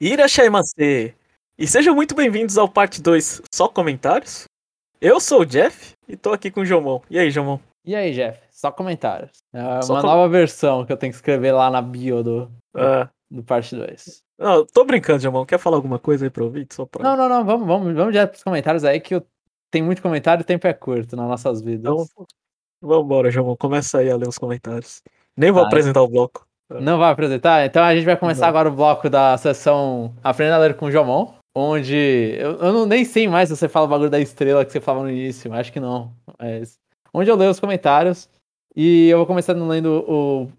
[0.00, 1.14] Irashaimase!
[1.56, 4.44] E sejam muito bem-vindos ao parte 2 Só Comentários.
[5.00, 7.00] Eu sou o Jeff e tô aqui com o Jomon.
[7.08, 7.60] E aí, Jomon?
[7.84, 8.40] E aí, Jeff?
[8.50, 9.30] Só comentários.
[9.52, 13.08] É uma com- nova versão que eu tenho que escrever lá na bio do, Ah,
[13.30, 14.22] do parte 2.
[14.38, 15.46] não, tô brincando, Jomon.
[15.46, 16.74] Quer falar alguma coisa aí pro ouvinte?
[16.74, 17.02] Só pra...
[17.02, 17.44] Não, não, não.
[17.44, 19.24] Vamos, vamos, vamos direto pros comentários aí que eu...
[19.70, 21.92] tem muito comentário e o tempo é curto nas nossas vidas.
[21.92, 22.26] Então,
[22.82, 23.56] vambora, Jomon.
[23.56, 25.02] Começa aí a ler os comentários.
[25.36, 25.68] Nem vou Tá.
[25.68, 26.46] apresentar o bloco.
[26.80, 27.64] Não vai apresentar?
[27.66, 28.48] Então a gente vai começar Não.
[28.48, 32.86] agora o bloco da sessão Aprenda a Ler com o Jomon, onde eu, eu não,
[32.86, 35.52] nem sei mais se você fala o bagulho da estrela que você falava no início,
[35.52, 36.12] acho que não.
[36.38, 36.78] Mas
[37.12, 38.28] onde eu leio os comentários
[38.76, 40.04] e eu vou começar lendo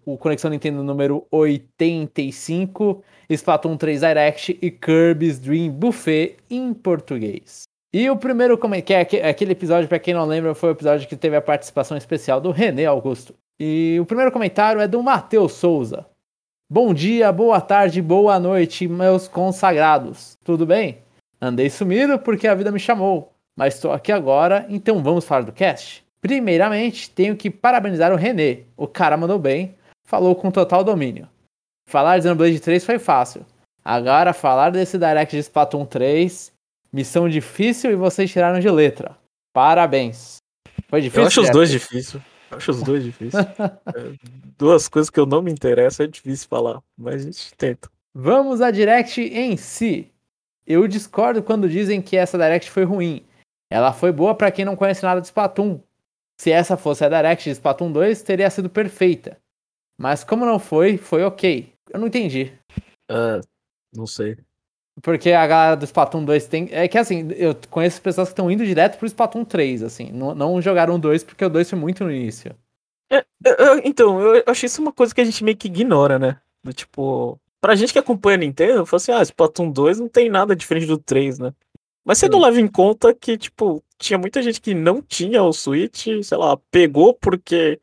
[0.05, 7.63] o, o Conexão Nintendo número 85, Splatoon 3 Direct e Kirby's Dream Buffet em português.
[7.93, 10.73] E o primeiro comentário, que é aque- aquele episódio, pra quem não lembra, foi o
[10.73, 13.33] episódio que teve a participação especial do René Augusto.
[13.59, 16.05] E o primeiro comentário é do Matheus Souza.
[16.67, 20.35] Bom dia, boa tarde, boa noite, meus consagrados.
[20.43, 20.97] Tudo bem?
[21.39, 25.51] Andei sumido porque a vida me chamou, mas estou aqui agora, então vamos falar do
[25.51, 26.03] cast.
[26.19, 28.61] Primeiramente, tenho que parabenizar o René.
[28.75, 29.75] O cara mandou bem,
[30.07, 31.29] falou com total domínio.
[31.87, 33.45] Falar de Xenoblade 3 foi fácil.
[33.83, 36.51] Agora, falar desse Direct de Splatoon 3,
[36.91, 39.15] missão difícil e vocês tiraram de letra.
[39.53, 40.37] Parabéns.
[40.87, 41.21] Foi difícil?
[41.21, 42.19] Eu acho os dois difíceis.
[42.51, 43.45] Acho os dois difíceis.
[43.45, 44.13] É,
[44.57, 47.89] duas coisas que eu não me interesso é difícil falar, mas a gente tenta.
[48.13, 50.11] Vamos à Direct em si.
[50.65, 53.25] Eu discordo quando dizem que essa Direct foi ruim.
[53.69, 55.79] Ela foi boa pra quem não conhece nada de Splatoon.
[56.39, 59.37] Se essa fosse a Direct de Splatoon 2, teria sido perfeita.
[59.97, 61.73] Mas como não foi, foi ok.
[61.91, 62.53] Eu não entendi.
[63.09, 63.39] Ah,
[63.95, 64.37] não sei.
[65.01, 66.69] Porque a galera do Splatoon 2 tem.
[66.71, 70.09] É que assim, eu conheço pessoas que estão indo direto pro Splatoon 3, assim.
[70.11, 72.55] Não, não jogaram o 2 porque o 2 foi muito no início.
[73.11, 76.39] Eu- eu- então, eu acho isso uma coisa que a gente meio que ignora, né?
[76.63, 80.07] Do tipo, pra gente que acompanha a Nintendo, eu falo assim, ah, Splatoon 2 não
[80.07, 81.53] tem nada diferente do 3, né?
[82.03, 82.45] Mas você não Sim.
[82.45, 86.57] leva em conta que, tipo, tinha muita gente que não tinha o Switch, sei lá,
[86.71, 87.79] pegou porque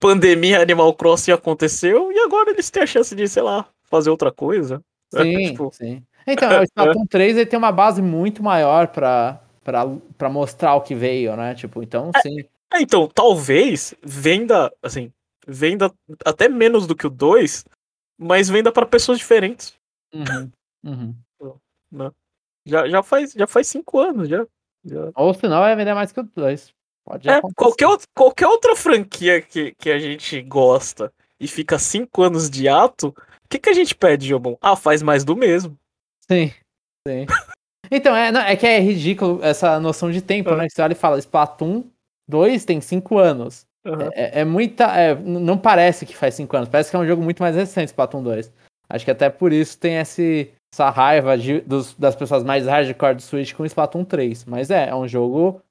[0.00, 4.30] pandemia Animal Crossing aconteceu e agora eles têm a chance de, sei lá, fazer outra
[4.30, 4.82] coisa.
[5.14, 6.02] É, Sim, tipo, sim.
[6.26, 9.84] Então, o Splatoon 3 ele tem uma base muito maior pra, pra,
[10.18, 11.54] pra mostrar o que veio, né?
[11.54, 12.40] Tipo, então, sim.
[12.72, 15.12] É, então, talvez venda, assim,
[15.46, 15.92] venda
[16.24, 17.64] até menos do que o 2,
[18.18, 19.74] mas venda pra pessoas diferentes.
[20.12, 20.50] Uhum,
[20.84, 21.14] uhum.
[22.66, 24.44] Já, já, faz, já faz cinco anos, já.
[24.84, 25.12] já.
[25.14, 26.74] Ou senão vai vender mais que o 2.
[27.04, 32.50] Pode É, qualquer, qualquer outra franquia que, que a gente gosta e fica cinco anos
[32.50, 34.58] de ato, o que, que a gente pede, Jobon?
[34.60, 35.78] Ah, faz mais do mesmo.
[36.30, 36.52] Sim,
[37.06, 37.26] sim.
[37.90, 40.56] Então, é, não, é que é ridículo essa noção de tempo, É.
[40.56, 40.64] né?
[40.66, 41.84] Que você olha e fala, Splatoon
[42.28, 43.66] 2 tem 5 anos.
[43.86, 44.10] Aham.
[44.14, 44.86] É, é muita.
[44.98, 47.88] é, não parece que faz 5 anos, parece que é um jogo muito mais recente,
[47.88, 48.52] Splatoon 2.
[48.90, 53.16] Acho que até por isso tem esse, essa raiva de- dos- das pessoas mais hardcore
[53.16, 54.44] do Switch com Splatoon 3.
[54.44, 55.62] Mas é, é um jogo,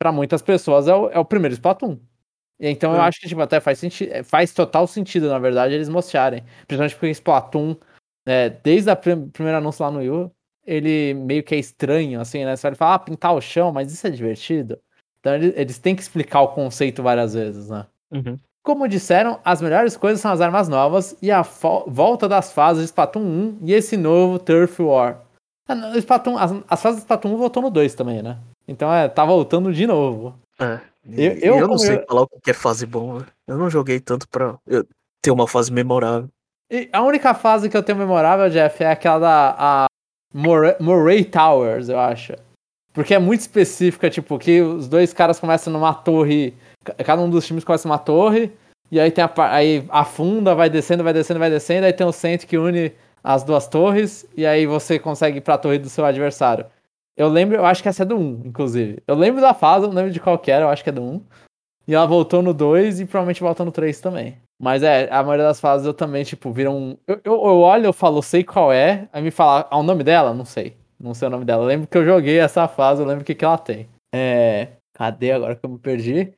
[0.00, 1.98] pra muitas pessoas, é o, é o primeiro Splatoon.
[2.60, 3.06] Então eu É.
[3.06, 6.44] acho que tipo, até faz, senti faz total sentido, na verdade, eles mostrarem.
[6.68, 7.76] Principalmente porque Splatoon,
[8.26, 10.30] é, desde o primeiro anúncio lá no Yu,
[10.66, 12.54] ele meio que é estranho, assim, né?
[12.56, 14.78] Você vai falar, ah, pintar o chão, mas isso é divertido.
[15.20, 17.86] Então eles, eles têm que explicar o conceito várias vezes, né?
[18.12, 18.38] Uhum.
[18.64, 22.86] Como disseram, as melhores coisas são as armas novas e a volta das fases de
[22.86, 25.20] Splatoon 1 e esse novo Turf War.
[25.68, 28.38] Ah, Splatoon, as, as fases de Splatoon 1 voltou no 2 também, né?
[28.68, 30.34] Então é, tá voltando de novo.
[30.60, 30.78] É.
[31.04, 33.18] Eu- eu eu, não sei eu- falar o que é fase bom.
[33.18, 33.26] né?
[33.48, 34.86] Eu não joguei tanto pra eu
[35.20, 36.28] ter uma fase memorável.
[36.72, 39.84] E a única fase que eu tenho memorável, Jeff, é aquela da
[40.34, 42.32] Moray, Moray Towers, eu acho.
[42.94, 46.54] Porque é muito específica, tipo, que os dois caras começam numa torre.
[46.84, 48.50] ca- Cada um dos times começa numa torre.
[48.90, 51.86] E aí tem a, aí afunda, vai descendo, vai descendo, vai descendo.
[51.86, 54.26] Aí tem um centro que une as duas torres.
[54.36, 56.66] E aí você consegue ir pra torre do seu adversário.
[57.16, 59.02] Eu lembro, eu acho que essa é do 1, inclusive.
[59.06, 60.92] Eu lembro da fase, eu não lembro de qual que era, eu acho que é
[60.92, 61.22] do 1.
[61.88, 64.38] E ela voltou no 2 e provavelmente volta no 3 também.
[64.62, 66.76] Mas é, a maioria das fases eu também, tipo, viram.
[66.76, 69.08] um- Eu, eu, eu olho, eu falo, sei qual é.
[69.12, 70.32] Aí me fala, ah, o nome dela?
[70.32, 70.76] Não sei.
[71.00, 71.64] Não sei o nome dela.
[71.64, 73.88] Eu lembro que eu joguei essa fase, eu lembro o que, que ela tem.
[74.14, 74.68] É.
[74.94, 76.32] Cadê agora que eu me perdi?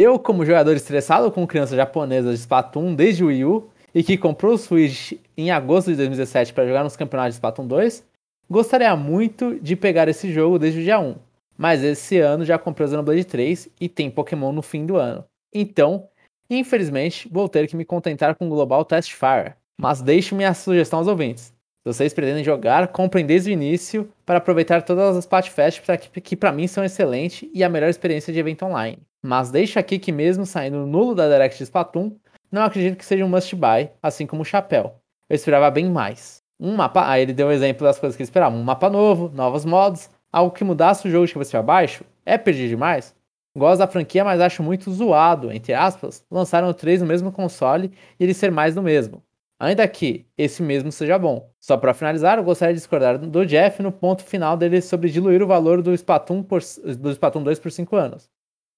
[0.00, 4.16] Eu, como jogador estressado com criança japonesa de Splatoon desde o Wii U e que
[4.18, 8.04] comprou o Switch em agosto de 2017 para jogar nos campeonatos de Splatoon 2,
[8.50, 11.14] gostaria muito de pegar esse jogo desde o dia 1.
[11.56, 15.24] Mas esse ano já comprei o Xenoblade 3 e tem Pokémon no fim do ano.
[15.54, 16.08] Então,
[16.50, 19.54] infelizmente, vou ter que me contentar com o Global Test Fire.
[19.80, 21.54] Mas deixe minha sugestão aos ouvintes.
[21.86, 26.36] Se vocês pretendem jogar, comprem desde o início para aproveitar todas as pra que, que
[26.36, 28.98] para mim são excelentes e a melhor experiência de evento online.
[29.22, 32.12] Mas deixo aqui que mesmo saindo nulo da Direct de Splatoon,
[32.50, 34.94] não acredito que seja um must buy, assim como o chapéu.
[35.28, 36.42] Eu esperava bem mais.
[36.58, 37.08] Um mapa.
[37.08, 38.56] Aí ele deu um exemplo das coisas que ele esperava.
[38.56, 42.04] Um mapa novo, novos modos, algo que mudasse o jogo de cabeça para baixo.
[42.24, 43.14] É pedir demais?
[43.58, 47.92] Gosto da franquia, mas acho muito zoado, entre aspas, lançaram o 3 no mesmo console
[48.18, 49.22] e ele ser mais do mesmo.
[49.60, 51.50] Ainda que esse mesmo seja bom.
[51.60, 55.42] Só para finalizar, eu gostaria de discordar do Jeff no ponto final dele sobre diluir
[55.42, 56.60] o valor do Splatoon, por,
[56.96, 58.30] do Splatoon 2 por 5 anos.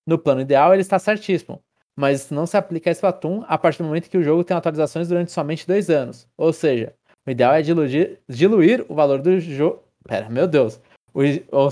[0.06, 1.62] No plano ideal, ele está certíssimo,
[1.94, 4.56] mas isso não se aplica a Splatoon a partir do momento que o jogo tem
[4.56, 6.26] atualizações durante somente 2 anos.
[6.38, 6.94] Ou seja,
[7.26, 9.83] o ideal é diluir, diluir o valor do jogo.
[10.09, 10.81] Pera, meu Deus.
[11.12, 11.21] O,
[11.53, 11.69] ou,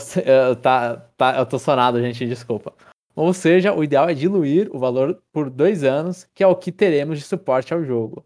[0.60, 2.74] tá, tá, eu tô sonado, gente, desculpa.
[3.18, 6.70] Ou seja, o ideal é diluir o valor por dois anos, que é o que
[6.70, 8.24] teremos de suporte ao jogo.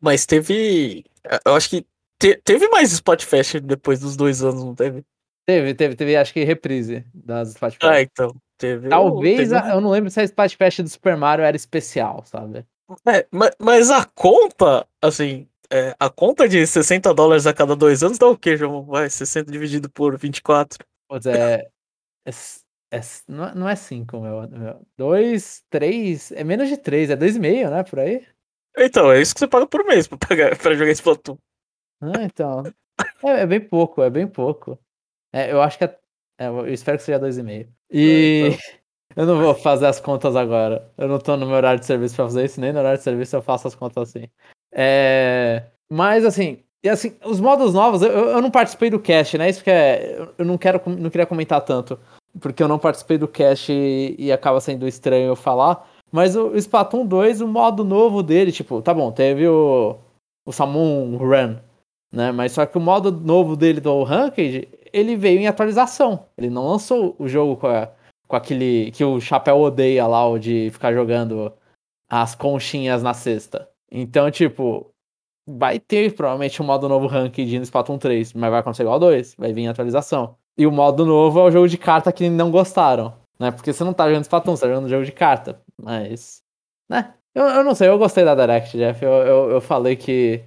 [0.00, 1.04] Mas teve.
[1.46, 1.86] Eu acho que
[2.18, 5.04] te, teve mais Spotfest depois dos dois anos, não teve?
[5.46, 7.84] Teve, teve, teve, acho que reprise das Spotfest.
[7.84, 8.34] Ah, então.
[8.58, 8.88] Teve.
[8.88, 9.54] Talvez, teve...
[9.54, 12.66] A, eu não lembro se a Spotfest do Super Mario era especial, sabe?
[13.06, 18.02] É, mas, mas a conta, assim, é, a conta de 60 dólares a cada dois
[18.02, 18.86] anos dá o quê, João?
[18.86, 20.84] Vai, 60 dividido por 24.
[21.08, 21.68] Pois é.
[22.92, 24.86] é, é não é 5, meu, meu.
[24.98, 26.32] 2, 3.
[26.32, 27.82] É menos de 3, é 2,5, né?
[27.82, 28.26] Por aí?
[28.76, 31.38] Então, é isso que você paga por mês pra, pagar, pra jogar Splatoon.
[32.00, 32.62] Ah, então.
[33.24, 34.78] É, é, bem pouco, é bem pouco.
[35.32, 35.98] É, eu acho que é.
[36.38, 37.68] é eu espero que seja 2,5.
[37.90, 38.42] E.
[38.42, 38.58] É, então.
[39.16, 40.90] eu não vou fazer as contas agora.
[40.98, 43.04] Eu não tô no meu horário de serviço pra fazer isso, nem no horário de
[43.04, 44.28] serviço eu faço as contas assim.
[44.74, 45.66] É...
[45.90, 49.48] Mas assim, e assim, os modos novos, eu, eu não participei do cast, né?
[49.48, 50.18] Isso que é.
[50.36, 51.98] Eu não quero não queria comentar tanto.
[52.40, 55.88] Porque eu não participei do cast e, e acaba sendo estranho eu falar.
[56.10, 59.96] Mas o Splatoon 2, o modo novo dele, tipo, tá bom, teve o,
[60.44, 61.56] o Salmon Run,
[62.12, 62.30] né?
[62.32, 66.26] Mas só que o modo novo dele do Ranked, ele veio em atualização.
[66.36, 67.90] Ele não lançou o jogo com, a,
[68.28, 71.52] com aquele que o Chapéu odeia lá, o de ficar jogando
[72.10, 73.68] as conchinhas na cesta.
[73.90, 74.92] Então, tipo,
[75.48, 79.00] vai ter provavelmente um modo novo Ranked no Splatoon 3, mas vai acontecer igual ao
[79.00, 80.36] 2, vai vir em atualização.
[80.62, 83.50] E o modo novo é o jogo de carta que não gostaram, né?
[83.50, 85.60] Porque você não tá jogando Splatoon, você tá jogando jogo de carta.
[85.76, 86.40] Mas.
[86.88, 87.14] Né?
[87.34, 89.04] Eu, eu não sei, eu gostei da Direct, Jeff.
[89.04, 90.44] Eu, eu, eu falei que.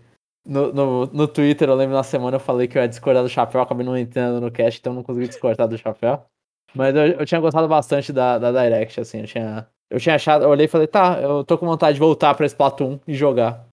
[0.48, 3.30] No, no, no Twitter, eu lembro na semana, eu falei que eu ia discordar do
[3.30, 6.24] chapéu, acabei não entendendo no cast, então não consegui discordar do chapéu.
[6.74, 9.68] Mas eu, eu tinha gostado bastante da, da Direct, assim, eu tinha.
[9.90, 12.46] Eu tinha achado, eu olhei e falei, tá, eu tô com vontade de voltar pra
[12.46, 13.68] Splatoon e jogar.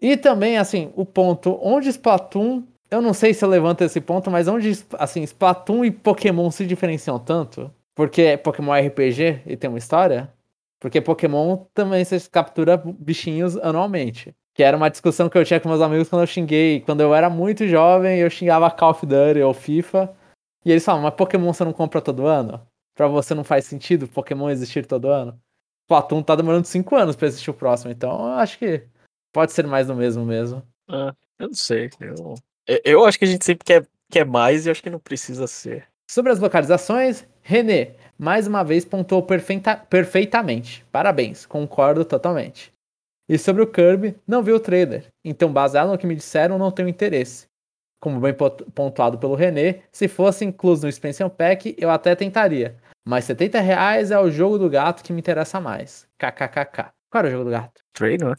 [0.00, 2.64] E também, assim, o ponto onde Splatoon.
[2.94, 6.64] Eu não sei se eu levanto esse ponto, mas onde, assim, Splatoon e Pokémon se
[6.64, 7.68] diferenciam tanto?
[7.92, 10.32] Porque Pokémon é RPG e tem uma história.
[10.78, 14.32] Porque Pokémon também você captura bichinhos anualmente.
[14.54, 16.82] Que era uma discussão que eu tinha com meus amigos quando eu xinguei.
[16.82, 20.14] Quando eu era muito jovem, eu xingava Call of Duty ou FIFA.
[20.64, 22.60] E eles falavam, mas Pokémon você não compra todo ano?
[22.94, 25.36] Pra você não faz sentido Pokémon existir todo ano?
[25.88, 28.86] Platum tá demorando 5 anos pra existir o próximo, então eu acho que
[29.32, 30.62] pode ser mais do mesmo mesmo.
[30.88, 31.90] Ah, eu não sei.
[32.00, 32.34] Eu,
[32.84, 35.86] eu acho que a gente sempre quer, quer mais e acho que não precisa ser.
[36.10, 40.84] Sobre as localizações, René, mais uma vez pontuou perfeita, perfeitamente.
[40.92, 42.72] Parabéns, concordo totalmente.
[43.28, 46.70] E sobre o Kirby, não vi o trailer, então baseado no que me disseram, não
[46.70, 47.46] tenho interesse.
[48.00, 48.34] Como bem
[48.74, 52.76] pontuado pelo René, se fosse incluso no Expansion Pack, eu até tentaria.
[53.06, 56.06] Mas 70 reais é o jogo do gato que me interessa mais.
[56.18, 56.92] KKKK.
[57.10, 57.80] Qual era o jogo do gato?
[57.94, 58.34] Stray, não é?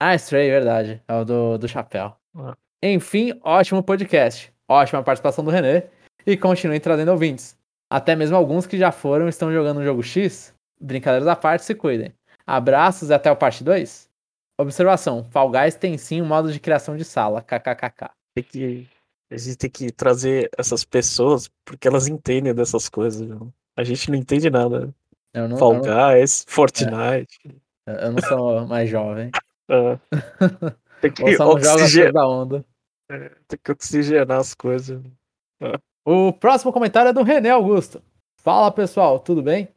[0.00, 1.02] Ah, Stray, verdade.
[1.08, 2.14] É o do, do chapéu.
[2.36, 2.56] Ah.
[2.82, 4.52] Enfim, ótimo podcast.
[4.68, 5.88] Ótima participação do René.
[6.26, 7.56] E continue trazendo ouvintes.
[7.90, 10.54] Até mesmo alguns que já foram e estão jogando o jogo X.
[10.80, 12.12] Brincadeiras à parte, se cuidem.
[12.46, 14.08] Abraços e até o parte 2.
[14.60, 17.42] Observação: Fall Guys tem sim um modo de criação de sala.
[17.42, 18.10] KKKK.
[18.34, 18.86] Tem que,
[19.30, 23.26] a gente tem que trazer essas pessoas porque elas entendem dessas coisas.
[23.26, 23.52] Não?
[23.76, 24.94] A gente não entende nada.
[25.34, 26.12] Eu não, Fall eu não...
[26.12, 27.38] Guys, Fortnite.
[27.86, 29.30] É, eu não sou mais jovem.
[29.70, 29.98] É.
[31.02, 32.24] Tem que oxigenar.
[33.08, 35.02] Tem que oxigenar as coisas.
[36.04, 38.02] O próximo comentário é do René Augusto.
[38.36, 39.68] Fala pessoal, tudo bem?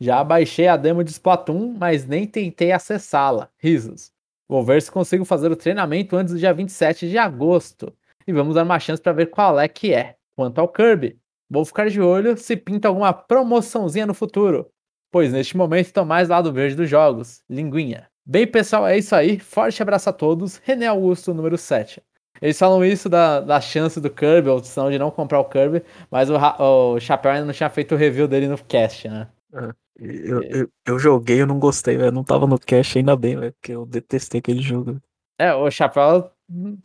[0.00, 3.48] Já baixei a demo de Splatoon, mas nem tentei acessá-la.
[3.56, 4.12] Risos.
[4.48, 7.92] Vou ver se consigo fazer o treinamento antes do dia 27 de agosto.
[8.26, 10.16] E vamos dar uma chance para ver qual é que é.
[10.34, 14.70] Quanto ao Kirby, vou ficar de olho se pinta alguma promoçãozinha no futuro.
[15.10, 17.42] Pois neste momento estou mais lado verde dos jogos.
[17.48, 18.08] Linguinha.
[18.24, 19.38] Bem, pessoal, é isso aí.
[19.38, 20.56] Forte abraço a todos.
[20.64, 22.02] René Augusto, número 7.
[22.42, 25.80] Eles falam isso da, da chance do Kirby, ou opção de não comprar o Kirby,
[26.10, 29.28] mas o, o Chapéu ainda não tinha feito o review dele no cast, né?
[29.54, 32.10] É, eu, eu, eu, joguei, eu não gostei, velho.
[32.10, 35.00] Não tava no cast ainda bem, velho, porque eu detestei aquele jogo.
[35.38, 36.32] É, o Chapéu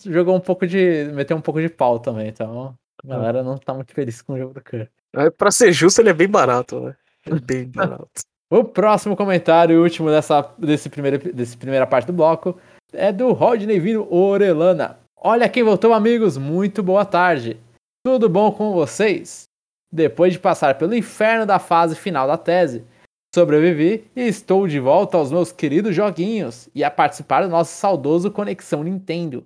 [0.06, 1.10] jogou um pouco de.
[1.14, 4.38] meteu um pouco de pau também, então a galera não tá muito feliz com o
[4.38, 4.90] jogo do Kirby.
[5.16, 6.98] É, pra ser justo, ele é bem barato, velho.
[7.26, 8.08] É bem barato.
[8.52, 12.60] o próximo comentário e último dessa desse primeiro, desse primeira parte do bloco
[12.94, 15.07] é do Rodney Vino Orelana.
[15.20, 16.38] Olha quem voltou, amigos!
[16.38, 17.60] Muito boa tarde!
[18.06, 19.46] Tudo bom com vocês?
[19.92, 22.86] Depois de passar pelo inferno da fase final da tese,
[23.34, 28.30] sobrevivi e estou de volta aos meus queridos joguinhos e a participar do nosso saudoso
[28.30, 29.44] Conexão Nintendo.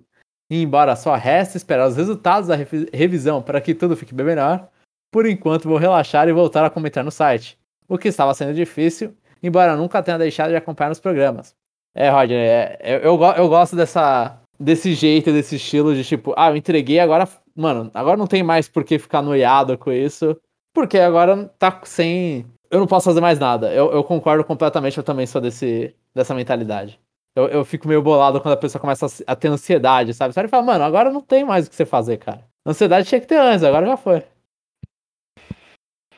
[0.50, 2.54] E embora só resta esperar os resultados da
[2.92, 4.68] revisão para que tudo fique bem melhor,
[5.10, 9.16] por enquanto vou relaxar e voltar a comentar no site, o que estava sendo difícil,
[9.42, 11.56] embora nunca tenha deixado de acompanhar nos programas.
[11.94, 16.50] É, Roger, é, eu, eu, eu gosto dessa, desse jeito, desse estilo de tipo, ah,
[16.50, 20.36] eu entreguei, agora, mano, agora não tem mais por que ficar noiado com isso,
[20.72, 22.46] porque agora tá sem.
[22.70, 23.72] Eu não posso fazer mais nada.
[23.72, 26.98] Eu, eu concordo completamente, eu também sou desse, dessa mentalidade.
[27.34, 30.32] Eu, eu fico meio bolado quando a pessoa começa a, ter ansiedade, sabe?
[30.32, 32.44] Você fala, mano, agora não tem mais o que você fazer, cara.
[32.64, 34.22] Ansiedade tinha que ter antes, agora já foi.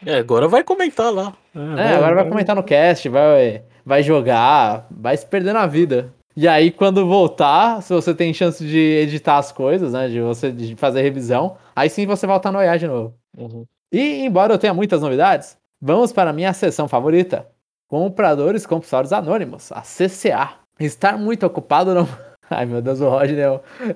[0.04, 1.32] É, agora vai comentar lá.
[1.54, 5.66] É, é vai, agora vai comentar no cast, vai, vai jogar, vai se perder na
[5.66, 6.12] vida.
[6.36, 10.08] E aí, quando voltar, se você tem chance de editar as coisas, né?
[10.08, 13.14] De você de fazer revisão, aí sim você volta a noiar de novo.
[13.36, 13.64] Uhum.
[13.92, 17.46] E, embora eu tenha muitas novidades, vamos para a minha sessão favorita:
[17.88, 20.54] Compradores Compulsórios Anônimos, a CCA.
[20.80, 22.08] Estar muito ocupado não.
[22.50, 23.38] Ai meu Deus, o Roger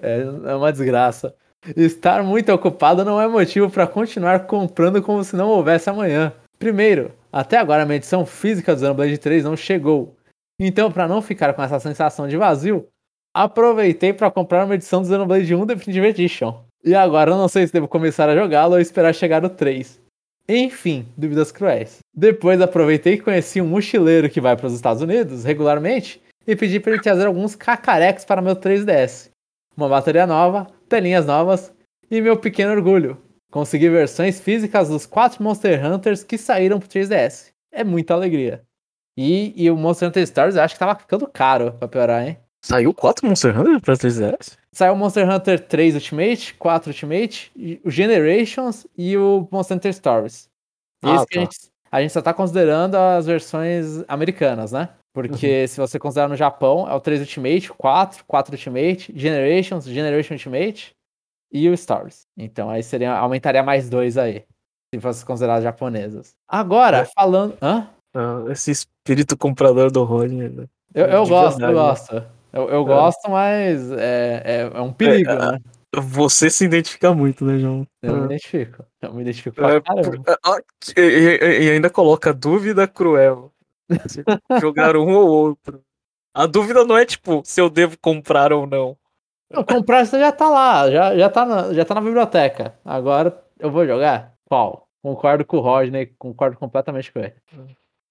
[0.00, 1.34] é, é uma desgraça.
[1.76, 6.32] Estar muito ocupado não é motivo para continuar comprando como se não houvesse amanhã.
[6.58, 10.16] Primeiro, até agora a medição física do Xenoblade 3 não chegou.
[10.60, 12.88] Então, para não ficar com essa sensação de vazio,
[13.32, 16.64] aproveitei para comprar uma edição do Xenoblade 1 Definitive Edition.
[16.84, 20.00] E agora eu não sei se devo começar a jogá-lo ou esperar chegar no 3.
[20.48, 21.98] Enfim, dúvidas cruéis.
[22.14, 26.80] Depois aproveitei e conheci um mochileiro que vai para os Estados Unidos regularmente e pedi
[26.80, 29.30] para ele trazer alguns cacarecos para meu 3DS.
[29.76, 31.72] Uma bateria nova, telinhas novas
[32.10, 33.18] e meu pequeno orgulho.
[33.50, 37.50] Consegui versões físicas dos quatro Monster Hunters que saíram pro 3DS.
[37.70, 38.62] É muita alegria.
[39.20, 42.38] E, e o Monster Hunter Stories eu acho que tava ficando caro pra piorar, hein?
[42.64, 44.56] Saiu quatro Monster Hunter pra 3DS?
[44.70, 50.48] Saiu o Monster Hunter 3 Ultimate, 4 Ultimate, o Generations e o Monster Hunter Stories.
[51.02, 51.26] Ah, Esse tá.
[51.26, 51.58] que a gente,
[51.90, 54.90] a gente só tá considerando as versões americanas, né?
[55.12, 55.66] Porque uhum.
[55.66, 60.34] se você considerar no Japão, é o 3 Ultimate, o 4, 4 Ultimate, Generations, Generation
[60.34, 60.92] Ultimate
[61.52, 62.22] e o Stars.
[62.36, 64.44] Então aí seria, aumentaria mais dois aí,
[64.94, 66.36] se fosse considerar japonesas.
[66.48, 67.04] Agora, é.
[67.06, 67.58] falando.
[67.60, 67.88] Hã?
[68.14, 70.50] Ah, esse espírito comprador do Roger.
[70.52, 70.66] Né?
[70.94, 72.24] Eu, eu gosto, verdade, eu gosto.
[72.52, 72.84] Eu, eu é.
[72.84, 75.58] gosto, mas é, é, é um perigo, é, né?
[75.96, 77.86] Você se identifica muito, né, João?
[78.02, 78.24] Eu me é.
[78.26, 78.84] identifico.
[79.00, 80.22] Eu me identifico pra caramba.
[80.96, 83.50] E, e, e ainda coloca dúvida cruel.
[84.60, 85.82] jogar um ou outro.
[86.34, 88.96] A dúvida não é tipo se eu devo comprar ou não.
[89.50, 92.74] não comprar você já tá lá, já, já, tá na, já tá na biblioteca.
[92.84, 94.34] Agora eu vou jogar?
[94.44, 94.86] Qual?
[95.02, 97.34] Concordo com o Rodney, concordo completamente com ele.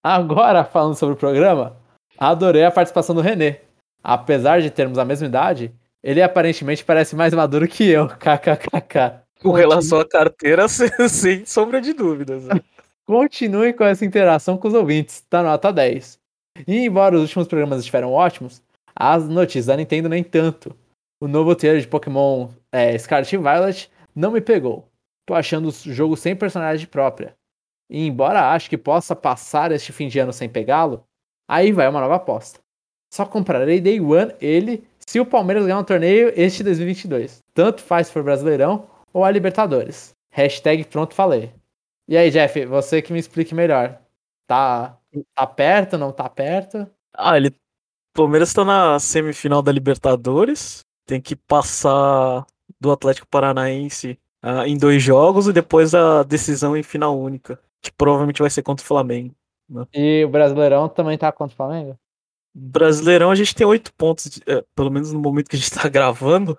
[0.10, 1.76] Agora, falando sobre o programa,
[2.18, 3.60] adorei a participação do René.
[4.02, 8.08] Apesar de termos a mesma idade, ele aparentemente parece mais maduro que eu.
[8.16, 9.20] KKKK.
[9.42, 10.66] Com relação à carteira,
[11.10, 12.46] sem sombra de dúvidas.
[12.46, 12.62] Né?
[13.06, 16.18] Continue com essa interação com os ouvintes, tá nota 10.
[16.66, 18.64] E embora os últimos programas estiveram ótimos,
[18.96, 20.74] as notícias da Nintendo nem tanto.
[21.22, 24.88] O novo trailer de Pokémon é, Scarlet e Violet não me pegou.
[25.26, 27.36] Tô achando o jogo sem personalidade própria.
[27.90, 31.04] E embora acho que possa passar este fim de ano sem pegá-lo,
[31.48, 32.60] aí vai uma nova aposta.
[33.14, 37.40] Só comprarei Day One ele se o Palmeiras ganhar um torneio este 2022.
[37.54, 40.14] Tanto faz for Brasileirão ou a Libertadores.
[40.32, 41.54] Hashtag pronto falei.
[42.08, 44.00] E aí, Jeff, você que me explique melhor.
[44.48, 44.98] Tá,
[45.34, 46.90] tá perto, não tá perto?
[47.14, 47.50] Ah, ele.
[47.50, 47.54] O
[48.14, 50.82] Palmeiras tá na semifinal da Libertadores.
[51.06, 52.46] Tem que passar
[52.80, 57.60] do Atlético Paranaense uh, em dois jogos e depois a decisão em final única.
[57.82, 59.36] Que provavelmente vai ser contra o Flamengo.
[59.70, 59.86] Né?
[59.94, 62.00] E o Brasileirão também tá contra o Flamengo?
[62.54, 65.88] Brasileirão a gente tem oito pontos, é, pelo menos no momento que a gente tá
[65.90, 66.58] gravando.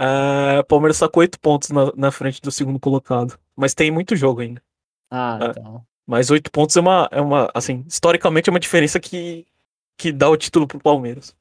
[0.00, 3.38] Uh, o Palmeiras tá com oito pontos na, na frente do segundo colocado.
[3.54, 4.62] Mas tem muito jogo ainda.
[5.10, 5.50] Ah, é.
[5.50, 5.84] então.
[6.06, 9.46] Mas oito pontos é uma, é uma, assim, historicamente é uma diferença que,
[9.96, 11.36] que dá o título pro Palmeiras.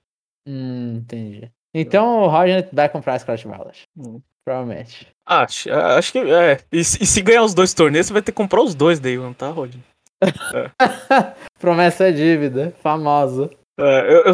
[0.45, 1.51] Hum, entendi.
[1.73, 3.87] Então o Roger vai comprar as Clash Balas.
[3.97, 4.21] Hum.
[4.49, 5.07] Provavelmente.
[5.27, 6.59] Acho, acho que é.
[6.71, 9.15] E, e, se ganhar os dois torneios, você vai ter que comprar os dois daí,
[9.15, 9.79] não tá, Roger?
[10.21, 11.35] É.
[11.59, 13.49] Promessa é dívida, famoso.
[13.79, 14.33] É, eu, eu,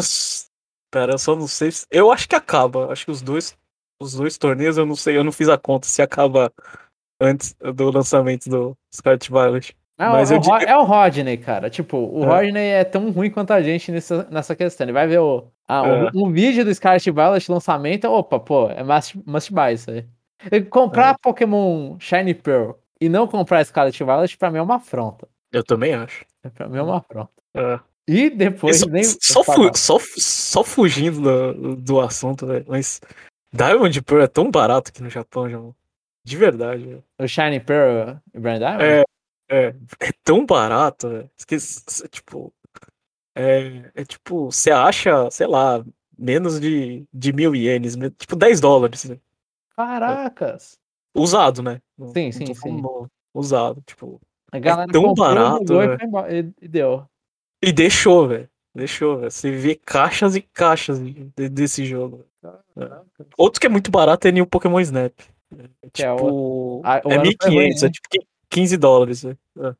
[0.90, 1.70] Pera, eu só não sei.
[1.70, 2.90] Se, eu acho que acaba.
[2.90, 3.54] Acho que os dois.
[4.00, 6.50] Os dois torneios, eu não sei, eu não fiz a conta se acaba
[7.20, 9.76] antes do lançamento do Scarlet Violet.
[9.98, 10.56] Não, Mas é, o, digo...
[10.56, 11.70] é o Rodney, cara.
[11.70, 12.26] Tipo, o é.
[12.26, 14.84] Rodney é tão ruim quanto a gente nessa, nessa questão.
[14.84, 16.10] Ele vai ver o, ah, é.
[16.14, 20.62] um, um, vídeo do Scarlet Violet lançamento, opa, pô, é must, must buy isso aí.
[20.64, 21.16] comprar é.
[21.20, 25.26] Pokémon Shiny Pearl e não comprar Scarlet Violet, pra mim é uma afronta.
[25.50, 26.24] Eu também acho.
[26.44, 27.32] É, pra mim é uma afronta.
[27.54, 27.80] É.
[28.08, 29.02] E depois só, nem.
[29.02, 32.64] Só, fu só, só fugindo do, do assunto, velho.
[32.68, 33.00] Mas
[33.52, 35.58] Diamond Pearl é tão barato aqui no Japão, já.
[36.22, 37.04] De verdade, velho.
[37.18, 38.84] O Shiny Pearl e Brand Diamond?
[38.84, 39.04] É,
[39.48, 41.30] é, é tão barato, velho.
[41.46, 41.56] Que,
[42.08, 42.52] tipo,
[43.34, 45.84] é, é tipo, você acha, sei lá,
[46.18, 49.04] menos de, de mil ienes, tipo 10 dólares.
[49.04, 49.18] Né?
[49.76, 50.78] Caracas!
[51.14, 51.80] Usado, né?
[52.14, 52.82] Sim, sim, sim.
[53.34, 54.20] Usado, tipo.
[54.52, 55.74] A galera é tão barato.
[56.30, 57.04] E, e, deu.
[57.62, 58.48] E deixou, velho.
[58.74, 59.30] Deixou, velho.
[59.30, 62.24] Você vê caixas e caixas de, desse jogo.
[62.44, 63.00] É.
[63.36, 65.12] Outro que é muito barato é New Pokémon Snap.
[65.52, 66.02] É, tipo.
[66.08, 66.82] É, o...
[66.84, 68.08] é 1.500, é tipo
[68.50, 69.24] 15 dólares.
[69.24, 69.36] Né?
[69.60, 69.74] É.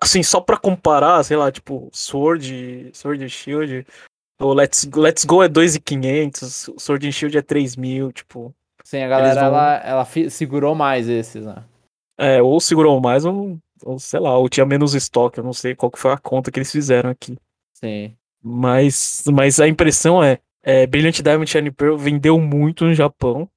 [0.00, 3.86] Assim, só pra comparar, sei lá, tipo, Sword, Sword Shield,
[4.40, 8.54] o Let's, Let's Go é 2,500, o Sword and Shield é 3 mil, tipo.
[8.84, 9.44] Sim, a galera, vão...
[9.46, 11.64] ela, ela segurou mais esses, né?
[12.18, 15.74] É, ou segurou mais, ou, ou sei lá, ou tinha menos estoque, eu não sei
[15.74, 17.36] qual que foi a conta que eles fizeram aqui.
[17.74, 18.14] Sim.
[18.42, 23.48] Mas, mas a impressão é, é Brilliant Diamond Shiny Pearl vendeu muito no Japão,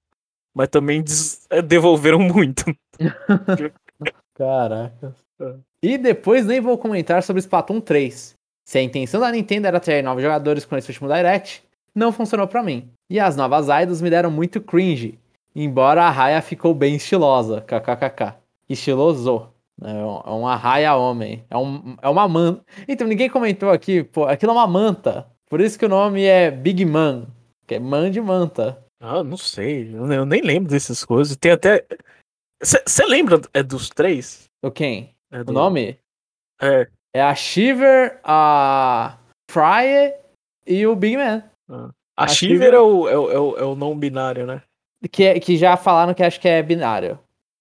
[0.54, 1.04] mas também
[1.50, 2.66] é, devolveram muito.
[4.36, 5.16] Caraca.
[5.82, 8.36] E depois nem vou comentar sobre Splatoon 3.
[8.66, 11.64] Se a intenção da Nintendo era ter novos jogadores com esse último Direct,
[11.94, 12.90] não funcionou para mim.
[13.10, 15.20] E as novas idols me deram muito cringe,
[15.56, 18.34] embora a raia ficou bem estilosa, kkkk.
[18.68, 19.50] Estiloso.
[19.82, 21.44] É, é uma raia homem.
[21.50, 22.64] É, um, é uma manta.
[22.88, 25.28] Então, ninguém comentou aqui, pô, aquilo é uma manta.
[25.50, 27.28] Por isso que o nome é Big Man,
[27.68, 28.84] que é man de manta.
[29.00, 29.94] Ah, não sei.
[29.94, 31.38] Eu nem lembro dessas coisas.
[31.38, 31.86] Tem até.
[32.66, 34.46] Você lembra é dos três?
[34.64, 35.16] O quem?
[35.32, 35.52] É do...
[35.52, 36.00] O nome?
[36.60, 36.88] É.
[37.14, 39.18] É a Shiver, a
[39.50, 40.20] Fryer
[40.66, 41.44] e o Big Man.
[41.70, 41.92] Ah.
[42.18, 42.74] A, a Shiver, Shiver...
[42.74, 44.64] É, o, é, o, é o não binário, né?
[45.12, 47.20] Que, é, que já falaram que acho que é binário.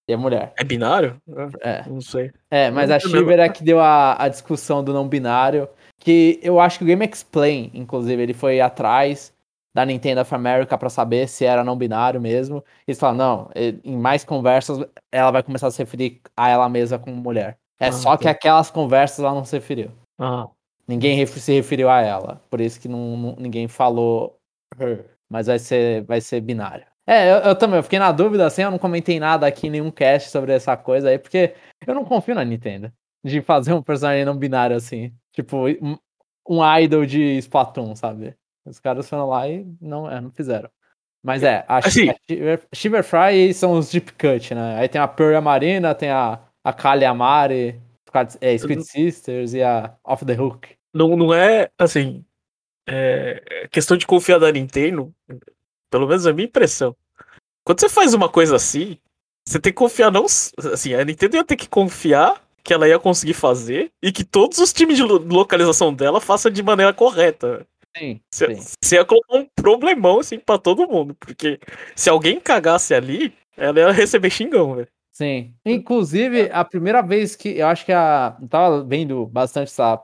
[0.09, 0.55] E é mulher.
[0.57, 1.17] É binário?
[1.61, 1.87] É.
[1.87, 2.33] Não sei.
[2.51, 5.69] É, mas a Shiver é que deu a, a discussão do não binário.
[6.01, 9.34] Que eu acho que o Game Explain, inclusive, ele foi atrás
[9.75, 12.65] da Nintendo of America para saber se era não binário mesmo.
[12.87, 13.51] E eles falaram, não,
[13.83, 17.59] em mais conversas ela vai começar a se referir a ela mesma como mulher.
[17.81, 19.91] É ah, só que aquelas conversas ela não se referiu.
[20.19, 20.49] Ah.
[20.87, 22.41] Ninguém se referiu a ela.
[22.49, 24.39] Por isso que não, não, ninguém falou
[24.79, 25.07] her.
[25.29, 26.87] Mas vai ser, vai ser binário.
[27.07, 29.91] É, eu, eu, também, eu fiquei na dúvida assim, eu não comentei nada aqui, nenhum
[29.91, 31.55] cast sobre essa coisa aí, porque
[31.87, 32.91] eu não confio na Nintendo
[33.25, 35.13] de fazer um personagem não binário assim.
[35.33, 35.99] Tipo, um,
[36.49, 38.37] um idol de Splatoon, sabe?
[38.67, 40.71] Os caras foram lá e não, é, não fizeram.
[41.23, 44.79] Mas é, a, assim, a Shiver, Shiver Fry são os Deep Cut, né?
[44.79, 47.81] Aí tem a Pearl Marina, tem a, a Kali Amari,
[48.41, 50.69] é, Squid Sisters e a Off the Hook.
[50.93, 52.25] Não, não é, assim,
[52.87, 55.13] é, questão de confiar da Nintendo,
[55.91, 56.95] pelo menos é a minha impressão.
[57.65, 58.99] Quando você faz uma coisa assim,
[59.47, 62.99] você tem que confiar não, assim, a Nintendo ia ter que confiar que ela ia
[62.99, 67.67] conseguir fazer e que todos os times de localização dela façam de maneira correta.
[67.97, 68.47] Sim, você,
[68.83, 71.61] você ia colocar um problemão assim pra todo mundo, porque
[71.95, 74.89] se alguém cagasse ali, ela ia receber xingão, velho.
[75.13, 75.55] Sim.
[75.65, 78.37] Inclusive, a primeira vez que eu acho que a.
[78.43, 80.03] Eu tava vendo bastante essa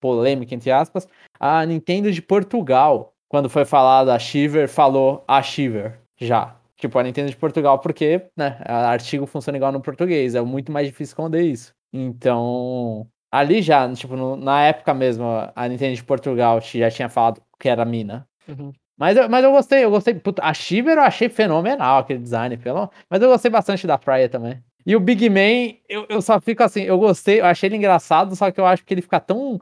[0.00, 5.98] polêmica, entre aspas, a Nintendo de Portugal, quando foi falada a Shiver, falou a Shiver
[6.18, 6.56] já.
[6.76, 10.86] Tipo, a Nintendo de Portugal, porque, né, artigo funciona igual no português, é muito mais
[10.86, 11.72] difícil esconder isso.
[11.92, 17.40] Então, ali já, tipo, no, na época mesmo, a Nintendo de Portugal já tinha falado
[17.58, 18.26] que era mina.
[18.48, 18.72] Uhum.
[18.98, 20.14] Mas, eu, mas eu gostei, eu gostei.
[20.14, 24.28] Puta, a Shiver eu achei fenomenal aquele design, pelo Mas eu gostei bastante da praia
[24.28, 24.62] também.
[24.84, 28.34] E o Big Man, eu, eu só fico assim, eu gostei, eu achei ele engraçado,
[28.34, 29.60] só que eu acho que ele fica tão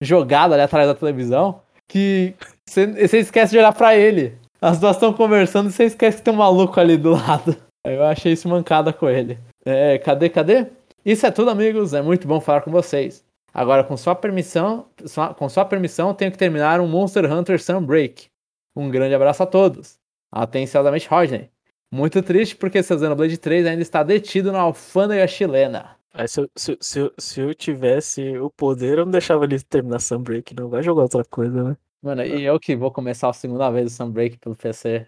[0.00, 2.34] jogado ali atrás da televisão que
[2.66, 4.38] você, esquece de olhar pra ele.
[4.60, 7.56] As duas estão conversando e você esquece que tem um maluco ali do lado.
[7.84, 9.38] Eu achei isso mancada com ele.
[9.64, 10.66] É, cadê, cadê?
[11.04, 11.94] Isso é tudo, amigos.
[11.94, 13.24] É muito bom falar com vocês.
[13.52, 14.86] Agora, com sua permissão,
[15.36, 18.28] com sua permissão, tenho que terminar um Monster Hunter Sunbreak.
[18.76, 19.98] Um grande abraço a todos.
[20.30, 21.50] Atenciosamente, Rodney.
[21.92, 25.96] Muito triste porque seu Xenoblade 3 ainda está detido na alfândega chilena.
[26.28, 30.54] se, eu, se, se, se, eu tivesse o poder, eu não deixava ele terminar Sunbreak,
[30.54, 30.68] não.
[30.68, 31.76] Vai jogar outra coisa, né?
[32.00, 35.04] Mano, e eu que vou começar a segunda vez o Sunbreak pelo PC,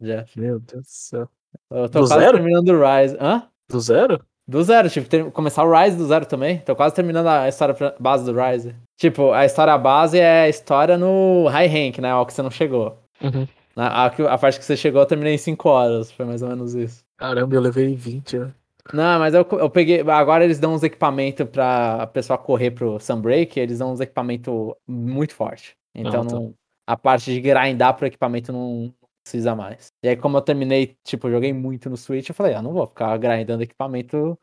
[0.00, 0.38] Jeff.
[0.38, 1.28] Meu Deus do céu.
[1.70, 2.38] Eu tô do quase zero?
[2.38, 3.16] terminando o Rise.
[3.20, 3.48] Hã?
[3.68, 4.26] Do zero?
[4.46, 5.30] Do zero, tipo, ter...
[5.30, 6.58] começar o Rise do zero também.
[6.58, 8.74] Tô quase terminando a história base do Rise.
[8.96, 12.10] Tipo, a história base é a história no High Rank, né?
[12.10, 12.98] Ao que você não chegou.
[13.22, 13.48] Uhum.
[13.76, 16.12] A, a, parte que você chegou, eu terminei em 5 horas.
[16.12, 17.02] Foi mais ou menos isso.
[17.16, 18.54] Caramba, eu levei 20, né?
[18.92, 20.00] Não, mas eu, eu peguei.
[20.02, 23.58] Agora eles dão uns equipamentos pra pessoa correr pro Sunbreak.
[23.58, 25.72] Eles dão uns equipamentos muito fortes.
[25.94, 26.34] Então, ah, tá.
[26.34, 26.54] não,
[26.86, 28.92] a parte de grindar pro equipamento não,
[29.24, 29.88] precisa mais.
[30.02, 32.86] E aí, como eu terminei, tipo, joguei muito no Switch, eu falei, ah, não vou
[32.86, 34.38] ficar grindando equipamento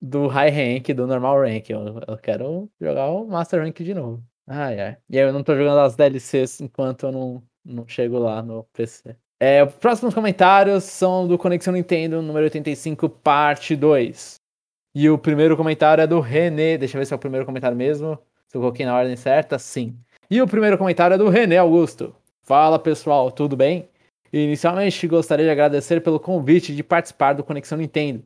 [0.00, 1.70] do high rank, do normal rank.
[1.70, 4.22] Eu, eu quero jogar o Master Rank de novo.
[4.46, 4.96] Ai, ai.
[5.08, 8.64] E aí eu não tô jogando as DLCs enquanto eu não, não chego lá no
[8.72, 9.16] PC.
[9.40, 14.36] É, os próximos comentários são do Conexão Nintendo, número 85, parte 2.
[14.94, 16.76] E o primeiro comentário é do René.
[16.76, 18.18] Deixa eu ver se é o primeiro comentário mesmo.
[18.48, 19.96] Se eu coloquei na ordem certa, sim.
[20.30, 22.14] E o primeiro comentário é do René Augusto.
[22.42, 23.88] Fala pessoal, tudo bem?
[24.32, 28.22] Inicialmente gostaria de agradecer pelo convite de participar do Conexão Nintendo.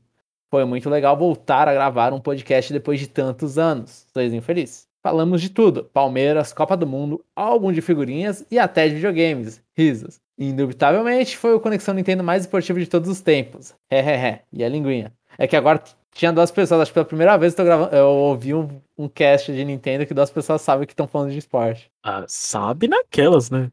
[0.50, 4.06] Foi muito legal voltar a gravar um podcast depois de tantos anos.
[4.12, 4.86] Sozinho feliz.
[5.02, 9.62] Falamos de tudo: Palmeiras, Copa do Mundo, álbum de figurinhas e até de videogames.
[9.76, 10.20] Risos.
[10.38, 13.74] Indubitavelmente foi o Conexão Nintendo mais esportivo de todos os tempos.
[13.90, 14.40] Hehehe.
[14.52, 15.12] e a linguinha.
[15.38, 18.52] É que agora tinha duas pessoas, acho que pela primeira vez eu, gravando, eu ouvi
[18.54, 21.90] um, um cast de Nintendo que duas pessoas sabem que estão falando de esporte.
[22.02, 23.70] Ah, sabe naquelas, né?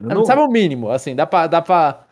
[0.00, 0.24] Não...
[0.24, 2.04] Sabe o mínimo, assim, dá pra, dá pra.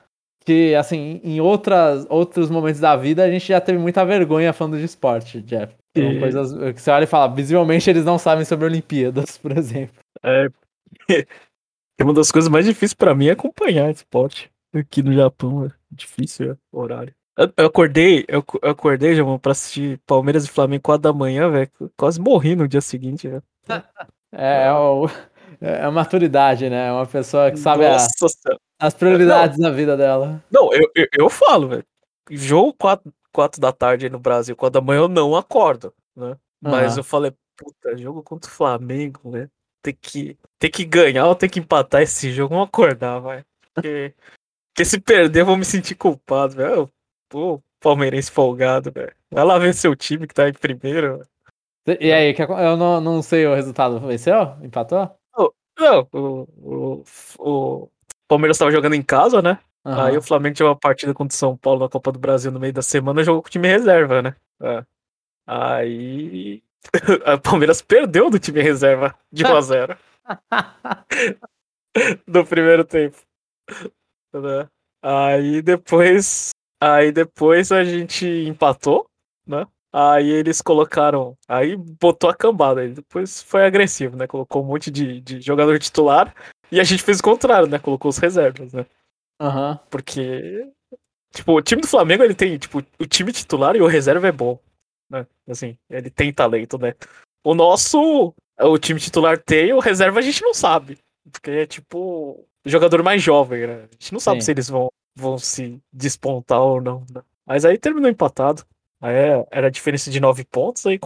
[0.44, 4.78] Que, assim, em outras, outros momentos da vida a gente já teve muita vergonha falando
[4.78, 5.74] de esporte, Jeff.
[5.96, 6.20] São e...
[6.20, 9.96] coisas que você olha e fala, visivelmente eles não sabem sobre Olimpíadas, por exemplo.
[10.22, 10.48] É.
[12.02, 14.50] Uma das coisas mais difíceis para mim é acompanhar esporte.
[14.74, 17.14] Aqui no Japão é difícil é, horário.
[17.38, 21.48] Eu, eu acordei, eu, eu acordei, João, pra assistir Palmeiras e Flamengo 4 da manhã,
[21.50, 21.70] velho.
[21.96, 23.42] Quase morri no dia seguinte, velho.
[24.32, 25.08] É, é, o,
[25.60, 26.88] é a maturidade, né?
[26.88, 27.96] É uma pessoa que sabe a,
[28.78, 30.42] as prioridades não, na vida dela.
[30.50, 31.84] Não, eu, eu, eu falo, velho.
[32.30, 36.36] Jogo 4, 4 da tarde aí no Brasil, 4 da manhã eu não acordo, né?
[36.60, 37.00] Mas uhum.
[37.00, 39.48] eu falei, puta, jogo contra o Flamengo, né?
[39.82, 43.44] Tem que, tem que ganhar ou tem que empatar esse jogo, vamos acordar, vai.
[43.74, 44.14] Porque,
[44.72, 46.90] porque se perder eu vou me sentir culpado, velho.
[47.28, 49.12] Pô, palmeirense folgado, velho.
[49.30, 51.26] Vai lá ver seu time que tá em primeiro.
[52.00, 54.00] E aí, eu não, não sei o resultado.
[54.00, 54.56] Venceu?
[54.62, 55.14] Empatou?
[55.78, 57.04] Não, o, o,
[57.38, 57.88] o
[58.28, 59.58] Palmeiras estava jogando em casa, né?
[59.84, 60.00] Uhum.
[60.00, 62.60] Aí o Flamengo tinha uma partida contra o São Paulo na Copa do Brasil no
[62.60, 64.36] meio da semana, jogou com o time reserva, né?
[64.62, 64.84] É.
[65.46, 66.62] Aí
[67.34, 69.98] o Palmeiras perdeu do time reserva de 1 a 0
[72.26, 73.18] no primeiro tempo.
[74.32, 74.68] Né?
[75.02, 79.06] Aí depois, aí depois a gente empatou,
[79.46, 79.66] né?
[79.96, 81.38] Aí eles colocaram.
[81.46, 82.80] Aí botou a cambada.
[82.80, 84.26] Aí depois foi agressivo, né?
[84.26, 86.34] Colocou um monte de, de jogador titular.
[86.72, 87.78] E a gente fez o contrário, né?
[87.78, 88.84] Colocou os reservas, né?
[89.40, 89.78] Uhum.
[89.88, 90.68] Porque.
[91.32, 94.32] Tipo, o time do Flamengo, ele tem, tipo, o time titular e o reserva é
[94.32, 94.58] bom.
[95.08, 95.24] Né?
[95.48, 96.94] Assim, ele tem talento, né?
[97.44, 98.34] O nosso.
[98.60, 100.98] O time titular tem, o reserva a gente não sabe.
[101.30, 102.44] Porque é tipo.
[102.66, 103.74] O jogador mais jovem, né?
[103.74, 104.46] A gente não sabe Sim.
[104.46, 107.04] se eles vão, vão se despontar ou não.
[107.14, 107.22] Né?
[107.46, 108.64] Mas aí terminou empatado.
[109.04, 110.98] Aí é, era a diferença de 9 pontos, aí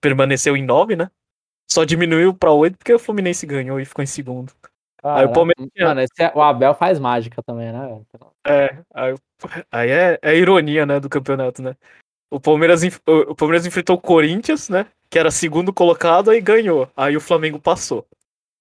[0.00, 1.08] permaneceu em 9, né?
[1.70, 4.52] Só diminuiu pra 8 porque o Fluminense ganhou e ficou em segundo.
[5.00, 5.68] Cara, aí o Palmeiras.
[5.78, 8.02] Mano, é, o Abel faz mágica também, né?
[8.44, 9.14] É, aí,
[9.70, 11.76] aí é, é ironia, né, do campeonato, né?
[12.28, 14.86] O Palmeiras, o Palmeiras enfrentou o Corinthians, né?
[15.08, 16.90] Que era segundo colocado, aí ganhou.
[16.96, 18.04] Aí o Flamengo passou,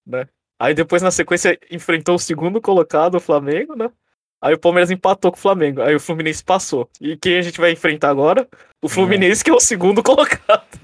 [0.05, 0.27] né?
[0.59, 3.89] Aí depois, na sequência, enfrentou o segundo colocado, o Flamengo, né?
[4.45, 5.81] Aí o Palmeiras empatou com o Flamengo.
[5.81, 6.87] Aí o Fluminense passou.
[7.01, 8.47] E quem a gente vai enfrentar agora?
[8.79, 9.43] O Fluminense, é.
[9.43, 10.79] que é o segundo colocado.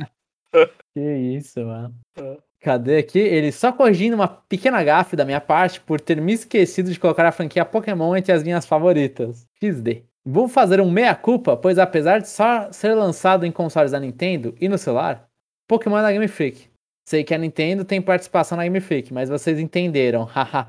[0.96, 1.94] Que isso, mano.
[2.18, 2.38] É.
[2.60, 3.20] Cadê aqui?
[3.20, 7.24] Ele só corrigindo uma pequena gafe da minha parte por ter me esquecido de colocar
[7.24, 9.46] a franquia Pokémon entre as minhas favoritas.
[9.62, 10.06] XD.
[10.26, 14.68] Vou fazer um meia-culpa, pois apesar de só ser lançado em consoles da Nintendo e
[14.68, 15.28] no celular,
[15.68, 16.68] Pokémon é da Game Freak.
[17.08, 20.28] Sei que a Nintendo tem participação na Game Freak, mas vocês entenderam.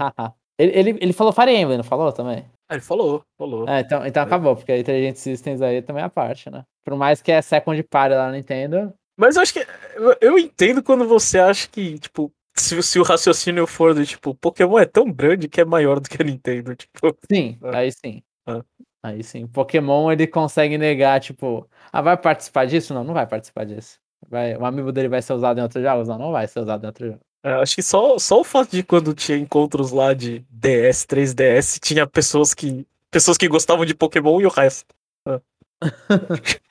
[0.61, 2.52] ele, ele, ele falou Fire Emblem, não falou também?
[2.73, 3.69] Ah, ele falou, falou.
[3.69, 6.65] É, então, então acabou, porque a Intelligent Systems aí também é a parte, né?
[6.83, 8.95] Por mais que é second party lá na Nintendo.
[9.15, 9.67] Mas eu acho que.
[9.95, 14.35] Eu, eu entendo quando você acha que, tipo, se, se, o raciocínio for do tipo,
[14.35, 17.15] Pokémon é tão grande que é maior do que a Nintendo, tipo.
[17.31, 17.77] Sim, é.
[17.77, 18.23] aí sim.
[18.49, 18.63] É.
[19.03, 19.47] Aí sim.
[19.47, 22.95] Pokémon ele consegue negar, tipo, ah, vai participar disso?
[22.95, 23.99] Não, não vai participar disso.
[24.31, 26.09] Vai, o amigo dele vai ser usado em outros jogos?
[26.09, 27.32] Não, não vai ser usado em outros jogos.
[27.45, 31.81] É, acho que só, só o fato de quando tinha encontros lá de DS, 3DS,
[31.81, 32.87] tinha pessoas que.
[33.11, 34.95] Pessoas que gostavam de Pokémon e o resto.
[35.27, 35.41] É.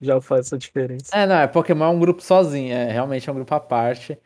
[0.00, 1.16] Já faz essa diferença.
[1.16, 4.18] É, não, é Pokémon é um grupo sozinho, é realmente é um grupo à parte.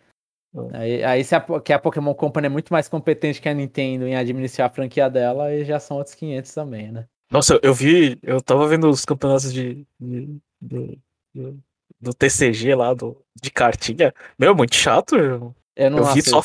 [0.72, 0.76] É.
[0.76, 4.06] Aí, aí se a, que a Pokémon Company é muito mais competente que a Nintendo
[4.06, 7.06] em administrar a franquia dela, aí já são outros 500 também, né?
[7.30, 10.98] Nossa, eu vi, eu tava vendo os campeonatos de, de, de,
[11.34, 11.58] de
[12.00, 14.14] do TCG lá, do, de cartinha.
[14.38, 15.16] Meu, muito chato.
[15.16, 16.42] Eu, eu não eu vi só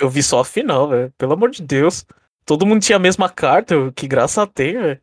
[0.00, 1.12] Eu vi só a final, velho.
[1.16, 2.04] Pelo amor de Deus.
[2.44, 5.00] Todo mundo tinha a mesma carta, que graça tem, velho.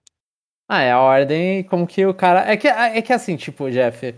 [0.67, 2.41] Ah, é a ordem como que o cara.
[2.41, 4.15] É que, é que assim, tipo, Jeff.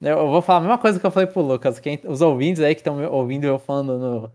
[0.00, 1.80] Eu vou falar a mesma coisa que eu falei pro Lucas.
[1.80, 4.32] Quem, os ouvintes aí que estão ouvindo eu falando no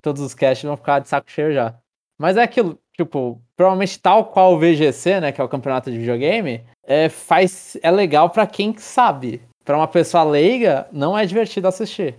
[0.00, 1.78] todos os casts vão ficar de saco cheio já.
[2.18, 5.98] Mas é aquilo, tipo, provavelmente tal qual o VGC, né, que é o campeonato de
[5.98, 11.68] videogame, é, faz, é legal para quem sabe para uma pessoa leiga, não é divertido
[11.68, 12.14] assistir.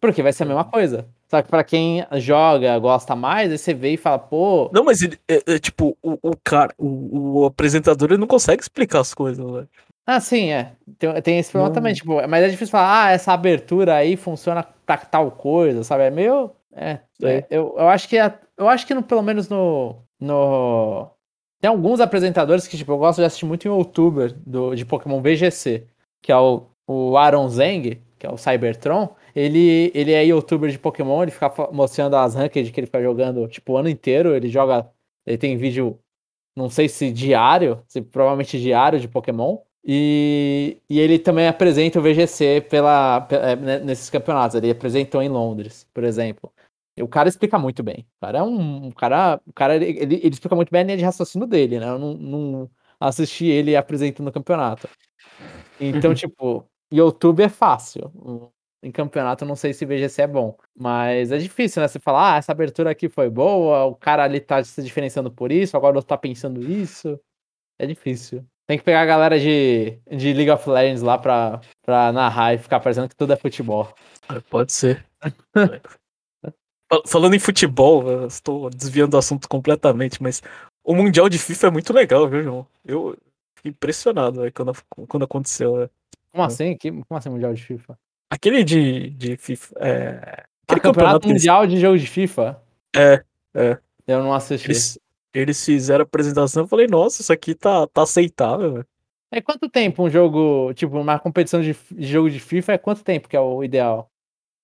[0.00, 1.06] Porque vai ser a mesma coisa.
[1.28, 4.68] Só que pra quem joga, gosta mais, aí você vê e fala, pô.
[4.72, 8.60] Não, mas ele, é, é, tipo, o, o cara, o, o apresentador, ele não consegue
[8.62, 9.68] explicar as coisas, velho.
[10.06, 10.72] Ah, sim, é.
[10.98, 11.74] Tem, tem esse problema Não.
[11.74, 16.02] também, tipo, mas é difícil falar, ah, essa abertura aí funciona pra tal coisa, sabe?
[16.02, 16.50] É meio.
[16.74, 16.98] É.
[17.20, 17.30] Sei.
[17.38, 19.96] é, eu, eu acho que a- eu acho que no, pelo menos no.
[20.20, 21.08] no.
[21.60, 25.20] Tem alguns apresentadores que, tipo, eu gosto de assistir muito em youtuber do, de Pokémon
[25.22, 25.86] VGC,
[26.20, 29.14] que é o, o Aaron Zeng, que é o Cybertron.
[29.34, 33.48] Ele, ele é youtuber de Pokémon, ele fica mostrando as ranked que ele fica jogando,
[33.48, 34.34] tipo, o ano inteiro.
[34.34, 34.90] Ele joga.
[35.26, 35.98] Ele tem vídeo
[36.54, 39.58] não sei se diário, se provavelmente diário de Pokémon.
[39.84, 44.54] E, e ele também apresenta o VGC pela, pe- é, né, nesses campeonatos.
[44.56, 46.52] Ele apresentou em Londres, por exemplo.
[46.96, 48.06] E o cara explica muito bem.
[48.18, 49.40] O cara é um, um cara.
[49.46, 51.88] O cara ele, ele, ele explica muito bem a linha de raciocínio dele, né?
[51.88, 54.88] Eu não, não assisti ele apresentando o campeonato.
[55.80, 56.14] Então, Uhum.
[56.14, 58.10] tipo, YouTube é fácil.
[58.84, 60.56] Em campeonato, não sei se VGC é bom.
[60.76, 61.88] Mas é difícil, né?
[61.88, 65.52] Você falar, ah, essa abertura aqui foi boa, o cara ali tá se diferenciando por
[65.52, 67.18] isso, agora o outro tá pensando isso.
[67.78, 68.44] É difícil.
[68.66, 72.58] Tem que pegar a galera de, de League of Legends lá pra, pra narrar e
[72.58, 73.92] ficar parecendo que tudo é futebol.
[74.28, 75.04] É, Pode ser.
[76.90, 80.42] Fal- Falando em futebol, estou desviando do assunto completamente, mas
[80.84, 82.66] o Mundial de FIFA é muito legal, viu, João?
[82.84, 83.16] Eu
[83.56, 84.72] fiquei impressionado velho, quando,
[85.08, 85.76] quando aconteceu.
[85.78, 85.90] né?
[86.32, 86.76] Como assim?
[86.76, 87.98] Que, como assim Mundial de FIFA?
[88.30, 89.74] Aquele de, de FIFA.
[89.78, 90.08] É...
[90.08, 92.62] Ah, Aquele campeonato eles, Mundial de Jogo de FIFA?
[92.96, 93.22] É,
[93.54, 93.78] é.
[94.06, 94.68] Eu não assisti.
[94.68, 94.98] eles,
[95.34, 98.86] eles fizeram a apresentação eu falei, nossa, isso aqui tá, tá aceitável, velho.
[99.30, 103.02] É quanto tempo um jogo, tipo, uma competição de, de jogo de FIFA é quanto
[103.02, 104.10] tempo que é o ideal?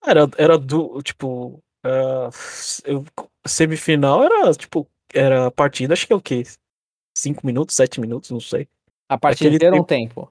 [0.05, 2.29] Era, era do, tipo, ah,
[2.85, 3.05] eu-
[3.47, 6.43] semifinal era, tipo, era a partida, acho que é o quê?
[7.17, 8.69] Cinco minutos, sete minutos, não sei.
[9.09, 10.31] A partida inteira ou um tempo?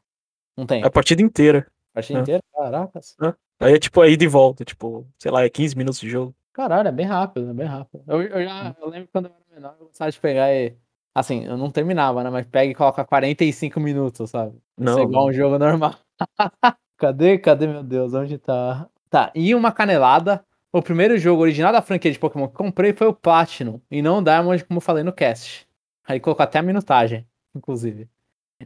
[0.58, 0.91] Um A tempo.
[0.91, 1.67] partida inteira.
[1.91, 2.22] A partida é.
[2.22, 2.43] inteira?
[2.54, 3.15] Caracas.
[3.60, 6.36] Aí é tipo a ida e volta, tipo, sei lá, é 15 minutos de jogo.
[6.54, 8.04] Caralho, é bem rápido, é bem rápido.
[8.08, 10.76] Eu, eu já eu lembro quando eu era menor, eu gostava de pegar e.
[11.13, 12.30] Assim, eu não terminava, né?
[12.30, 14.52] Mas pega e coloca 45 minutos, sabe?
[14.56, 15.30] Isso Não, é igual não.
[15.30, 15.96] um jogo normal.
[16.98, 17.39] cadê?
[17.39, 18.13] Cadê, meu Deus?
[18.13, 18.88] Onde tá?
[19.10, 20.43] Tá, e uma canelada.
[20.72, 23.82] O primeiro jogo original da franquia de Pokémon que comprei foi o Platinum.
[23.89, 25.67] E não o Diamond, como eu falei no cast.
[26.06, 28.08] Aí colocou até a minutagem, inclusive.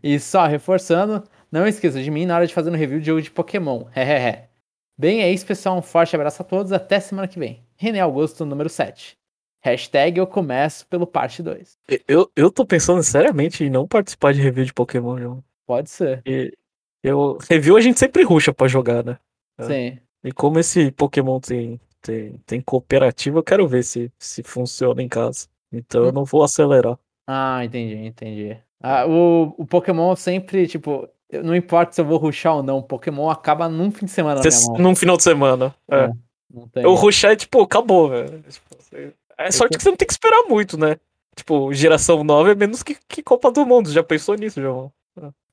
[0.03, 3.21] E só reforçando, não esqueça de mim na hora de fazer um review de jogo
[3.21, 3.85] de Pokémon.
[3.95, 4.47] Hehehe.
[4.97, 5.77] Bem, é isso, pessoal.
[5.77, 6.71] Um forte abraço a todos.
[6.71, 7.63] Até semana que vem.
[7.75, 9.17] René Augusto, número 7.
[9.63, 11.77] Hashtag eu começo pelo parte 2.
[12.07, 15.43] Eu, eu tô pensando seriamente em não participar de review de Pokémon, João.
[15.67, 16.21] Pode ser.
[16.25, 16.51] E
[17.03, 19.19] eu, review a gente sempre ruxa pra jogar, né?
[19.59, 19.63] É.
[19.63, 19.99] Sim.
[20.23, 25.09] E como esse Pokémon tem, tem, tem cooperativa, eu quero ver se, se funciona em
[25.09, 25.47] casa.
[25.71, 26.97] Então eu não vou acelerar.
[27.27, 28.57] Ah, entendi, entendi.
[28.81, 31.07] Ah, o, o Pokémon sempre, tipo,
[31.43, 34.41] não importa se eu vou rushar ou não, o Pokémon acaba num fim de semana
[34.49, 35.73] Cê- num final de semana.
[35.89, 36.05] É.
[36.05, 36.11] É.
[36.53, 36.83] Não tem.
[36.83, 38.43] Eu rushar é tipo, acabou, velho.
[38.43, 40.97] Tipo, É sorte que você não tem que esperar muito, né?
[41.35, 43.89] Tipo, geração 9 é menos que, que Copa do Mundo.
[43.91, 44.91] Já pensou nisso, João?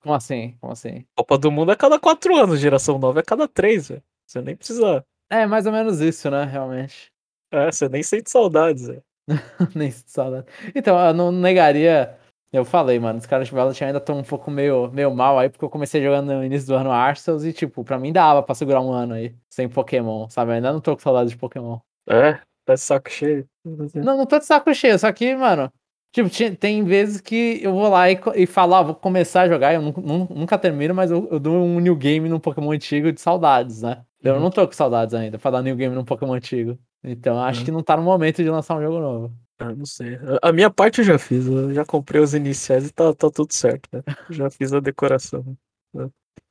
[0.00, 0.56] Como assim?
[0.60, 1.04] Como assim?
[1.16, 4.02] Copa do Mundo é a cada 4 anos, geração 9 é a cada 3, velho.
[4.26, 5.04] Você nem precisa.
[5.30, 6.44] É, mais ou menos isso, né?
[6.44, 7.12] Realmente.
[7.52, 9.02] É, você nem sente saudades, velho.
[9.74, 10.46] Nem sinto saudade.
[10.74, 12.16] Então, eu não negaria.
[12.52, 15.50] Eu falei, mano, os caras de Violet ainda estão um pouco meio, meio mal aí,
[15.50, 18.54] porque eu comecei jogando no início do ano Arceus e, tipo, pra mim dava pra
[18.54, 20.52] segurar um ano aí, sem Pokémon, sabe?
[20.52, 21.78] Eu ainda não tô com saudade de Pokémon.
[22.08, 23.46] É, tá de saco cheio.
[23.94, 25.70] Não, não tô de saco cheio, só que, mano,
[26.10, 29.48] tipo, ti- tem vezes que eu vou lá e, e falo, ah, vou começar a
[29.48, 32.70] jogar, eu nu- nu- nunca termino, mas eu, eu dou um new game num Pokémon
[32.72, 34.02] antigo de saudades, né?
[34.22, 34.40] Eu Uhum.
[34.40, 36.78] não tô com saudades ainda pra dar new game num Pokémon antigo.
[37.04, 37.64] Então, acho Uhum.
[37.66, 39.32] que não tá no momento de lançar um jogo novo.
[39.58, 40.18] Ah, não sei.
[40.42, 41.46] A- minha parte eu já fiz.
[41.46, 44.02] Eu já comprei os iniciais e tá, tá tudo certo, né?
[44.30, 45.44] Já fiz a decoração.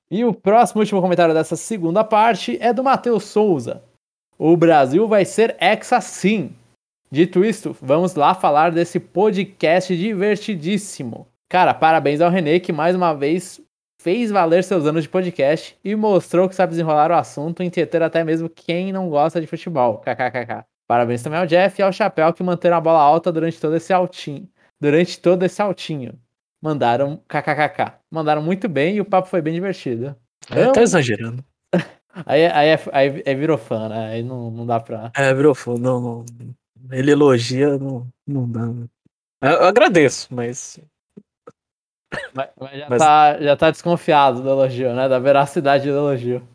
[0.09, 3.81] E o próximo último comentário dessa segunda parte é do Matheus Souza.
[4.37, 6.53] O Brasil vai ser hexa sim.
[7.09, 11.27] Dito isto, vamos lá falar desse podcast divertidíssimo.
[11.49, 13.61] Cara, parabéns ao Renê que mais uma vez
[14.01, 18.01] fez valer seus anos de podcast e mostrou que sabe desenrolar o assunto e entreter
[18.03, 19.99] até mesmo quem não gosta de futebol.
[19.99, 20.65] KKKK.
[20.87, 23.91] Parabéns também ao Jeff e ao Chapéu que manteram a bola alta durante todo esse
[23.91, 24.47] altinho.
[24.79, 26.17] Durante todo esse altinho.
[26.61, 27.93] Mandaram kkkk.
[28.09, 30.15] Mandaram muito bem e o papo foi bem divertido.
[30.49, 31.43] É, Amo- tá exagerando.
[32.25, 34.07] Aí, aí, é- aí é virou fã, né?
[34.07, 35.11] Aí não, não dá pra.
[35.15, 35.75] É, virou fã.
[35.77, 36.25] Não, não.
[36.89, 38.65] Ele elogia, não, não dá.
[38.65, 38.85] né?
[39.43, 40.79] Eu, eu agradeço, mas.
[42.33, 45.07] Mas, mas já, Mas- Tá, já tá desconfiado do elogio, né?
[45.07, 46.47] Da veracidade do elogio.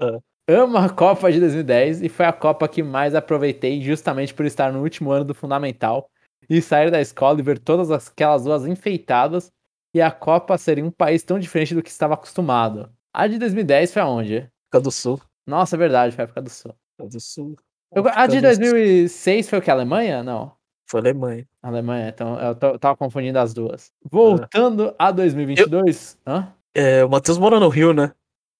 [0.00, 0.18] É.
[0.50, 4.72] Amo a Copa de 2010 e foi a Copa que mais aproveitei justamente por estar
[4.72, 6.08] no último ano do Fundamental
[6.48, 9.52] e sair da escola e ver todas aquelas ruas enfeitadas
[9.94, 12.90] e a Copa ser em um país tão diferente do que estava acostumado.
[13.12, 14.48] A de 2010 foi aonde?
[14.70, 15.20] África do Sul.
[15.46, 16.74] Nossa, é verdade, foi a África do Sul.
[16.98, 17.56] A do Sul.
[17.94, 19.70] Eu- a de 2006 foi o que?
[19.70, 20.22] Alemanha?
[20.22, 20.52] Não.
[20.90, 21.46] Foi Alemanha.
[21.62, 23.92] Alemanha, então eu tô- tava confundindo as duas.
[24.10, 26.16] Voltando a 2022.
[26.26, 26.54] Hã?
[26.74, 28.12] É, o Matheus mora no Rio, né?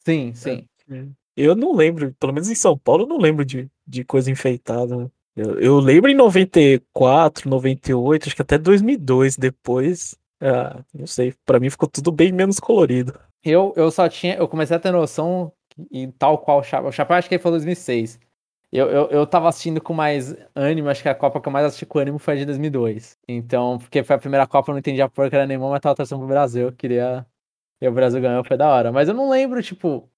[0.04, 0.68] Sim, sim.
[1.40, 4.96] Eu não lembro, pelo menos em São Paulo, eu não lembro de, de coisa enfeitada.
[4.96, 5.10] né?
[5.36, 10.16] Eu, eu lembro em 94, 98, acho que até 2002 depois.
[10.40, 13.18] Ah, não sei, pra mim ficou tudo bem menos colorido.
[13.44, 14.34] Eu, eu só tinha.
[14.34, 15.52] Eu comecei a ter noção,
[15.90, 16.88] e tal qual o Chapéu.
[16.88, 18.18] O Chapéu acho que ele foi 2006.
[18.70, 21.64] Eu, eu, eu tava assistindo com mais ânimo, acho que a Copa que eu mais
[21.66, 23.16] assisti com ânimo foi a de 2002.
[23.26, 26.18] Então, porque foi a primeira Copa, eu não entendi a porca nenhuma, mas tava torcendo
[26.18, 26.66] pro Brasil.
[26.66, 27.24] Eu queria.
[27.80, 28.92] E o Brasil ganhou, foi da hora.
[28.92, 30.08] Mas eu não lembro, tipo.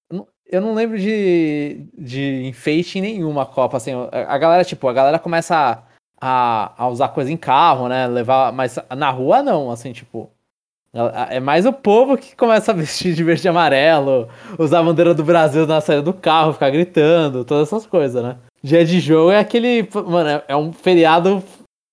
[0.51, 3.93] Eu não lembro de, de enfeite em nenhuma Copa, assim.
[4.13, 5.83] A galera, tipo, a galera começa
[6.21, 8.07] a, a, usar coisa em carro, né?
[8.09, 8.53] Levar.
[8.53, 10.31] Mas na rua não, assim, tipo.
[11.29, 15.15] É mais o povo que começa a vestir de verde e amarelo, usar a bandeira
[15.15, 18.37] do Brasil na saída do carro, ficar gritando, todas essas coisas, né?
[18.61, 19.89] Dia de jogo é aquele.
[19.95, 21.45] Mano, é- é um feriado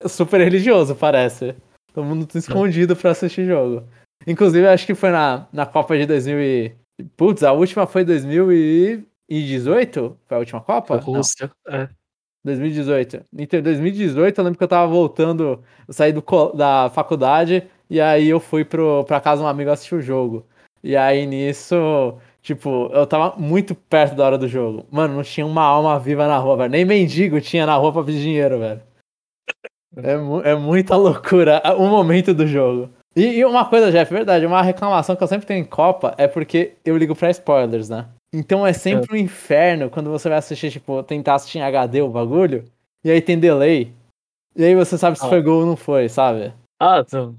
[0.07, 1.55] super religioso, parece.
[1.93, 3.83] Todo mundo tá escondido pra assistir jogo.
[4.25, 6.75] Inclusive, acho que foi na, na Copa de 2000 e...
[7.15, 10.17] Putz, a última foi 2018?
[10.25, 10.97] Foi a última Copa?
[10.97, 11.51] Rússia.
[11.67, 11.87] É.
[12.43, 13.23] 2018.
[13.37, 18.01] Então, em 2018, eu lembro que eu tava voltando, eu saí do, da faculdade e
[18.01, 20.45] aí eu fui pro, pra casa de um amigo assistir o jogo.
[20.83, 24.85] E aí nisso, tipo, eu tava muito perto da hora do jogo.
[24.89, 26.71] Mano, não tinha uma alma viva na rua, velho.
[26.71, 28.81] Nem mendigo tinha na rua pra pedir dinheiro, velho.
[29.95, 32.87] É, é muita loucura o momento do jogo.
[33.17, 36.27] E, e uma coisa, Jeff, verdade, uma reclamação que eu sempre tenho em Copa é
[36.27, 38.07] porque eu ligo pra spoilers, né?
[38.31, 42.09] Então é sempre um inferno quando você vai assistir, tipo, tentar assistir em HD o
[42.09, 42.63] bagulho,
[43.03, 43.91] e aí tem delay.
[44.55, 45.29] E aí você sabe se Ah.
[45.29, 46.53] foi gol ou não foi, sabe?
[46.79, 47.35] Ah, então.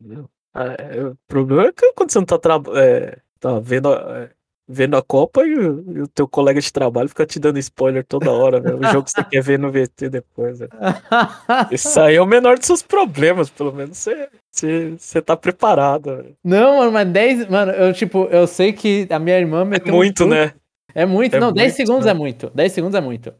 [0.00, 0.28] não.
[0.52, 2.60] Ah, é, o problema é que quando você não tá, tra...
[2.76, 4.30] é, tá vendo, é,
[4.66, 8.04] vendo a Copa e o, e o teu colega de trabalho fica te dando spoiler
[8.04, 8.78] toda hora, velho.
[8.80, 10.58] O jogo que você quer ver no VT depois.
[10.60, 10.70] velho.
[11.70, 16.34] Isso aí é o menor dos seus problemas, pelo menos você, você, você tá preparado.
[16.42, 17.48] não, mano, mas 10.
[17.48, 20.52] Mano, eu, tipo, eu sei que a minha irmã É meteu um muito, truque- né?
[20.94, 22.10] É muito, É não, 10 muito, segundos né?
[22.10, 22.50] é muito.
[22.54, 23.34] 10 segundos é muito.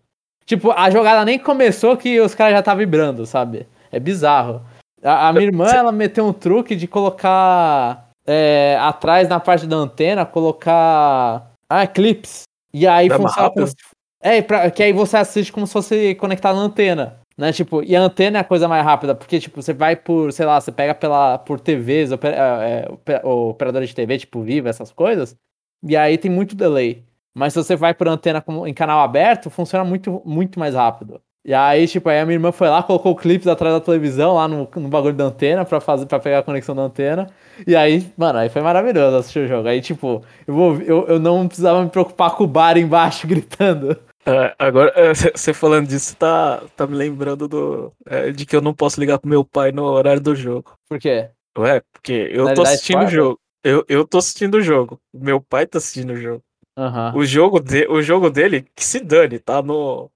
[0.45, 3.67] Tipo, a jogada nem começou que os caras já tá vibrando, sabe?
[3.91, 4.61] É bizarro.
[5.03, 9.77] A, a minha irmã, ela meteu um truque de colocar é, atrás na parte da
[9.77, 11.51] antena, colocar.
[11.69, 12.43] Ah, clips.
[12.73, 13.67] E aí funciona como rápido?
[13.69, 13.75] se,
[14.21, 17.21] É, pra, que aí você assiste como se fosse conectado na antena.
[17.37, 20.33] Né, tipo, e a antena é a coisa mais rápida, porque, tipo, você vai por,
[20.33, 22.87] sei lá, você pega pela, por TVs, oper, é,
[23.25, 25.37] operadores de TV, tipo, Viva, essas coisas,
[25.83, 27.05] e aí tem muito delay.
[27.35, 31.21] Mas se você vai por antena em canal aberto, funciona muito, muito mais rápido.
[31.45, 34.35] E aí, tipo, aí a minha irmã foi lá, colocou o clipe atrás da televisão,
[34.35, 37.27] lá no, no bagulho da antena, pra, fazer, pra pegar a conexão da antena.
[37.67, 39.69] E aí, mano, aí foi maravilhoso assistir o jogo.
[39.69, 43.95] Aí, tipo, eu, vou, eu, eu não precisava me preocupar com o bar embaixo gritando.
[44.25, 48.73] É, agora, você falando disso, tá, tá me lembrando do, é, de que eu não
[48.73, 50.73] posso ligar pro meu pai no horário do jogo.
[50.89, 51.29] Por quê?
[51.59, 53.39] Ué, porque eu tô assistindo o jogo.
[53.63, 54.99] Eu, eu tô assistindo o jogo.
[55.13, 56.43] Meu pai tá assistindo o jogo.
[56.77, 57.13] Aham.
[57.15, 60.11] O jogo, de, o jogo dele, que se dane, tá no.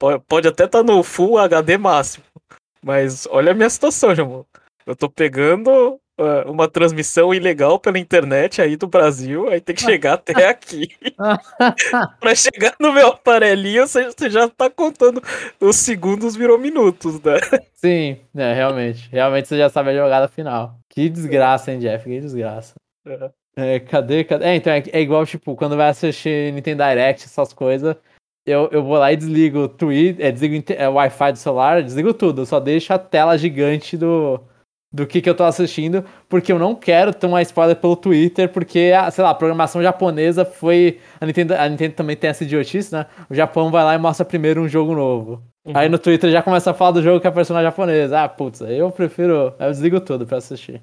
[0.00, 2.24] Po- Pode até tá no Full HD máximo.
[2.82, 4.42] Mas olha a minha situação, Jamon.
[4.86, 9.82] Eu tô pegando é, uma transmissão ilegal pela internet aí do Brasil, aí tem que
[9.84, 10.88] chegar até aqui.
[12.18, 15.22] pra chegar no meu aparelhinho, você, você já tá contando
[15.60, 17.34] os segundos virou minutos, né?
[17.74, 19.08] Sim, é, realmente.
[19.12, 20.76] Realmente você já sabe a jogada final.
[20.88, 22.04] Que desgraça, hein, Jeff?
[22.04, 22.74] Que desgraça.
[23.06, 23.30] É.
[23.56, 24.44] É, cadê, cadê?
[24.44, 27.94] É, então é, é igual, tipo, quando vai assistir Nintendo Direct, essas coisas,
[28.50, 31.82] eu, eu vou lá e desligo o Twitter, é, desligo é, o Wi-Fi do celular,
[31.82, 32.44] desligo tudo.
[32.44, 34.40] Só deixo a tela gigante do,
[34.92, 38.92] do que, que eu tô assistindo, porque eu não quero tomar spoiler pelo Twitter, porque,
[38.96, 41.00] a, sei lá, a programação japonesa foi.
[41.20, 43.06] A Nintendo, a Nintendo também tem essa idiotice, né?
[43.28, 45.42] O Japão vai lá e mostra primeiro um jogo novo.
[45.74, 48.24] Aí no Twitter já começa a falar do jogo que é a personagem japonesa.
[48.24, 49.54] Ah, putz, eu prefiro.
[49.58, 50.82] Eu desligo tudo pra assistir.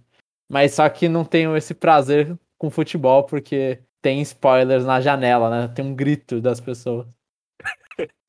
[0.49, 5.67] Mas só que não tenho esse prazer com futebol, porque tem spoilers na janela, né?
[5.67, 7.05] Tem um grito das pessoas.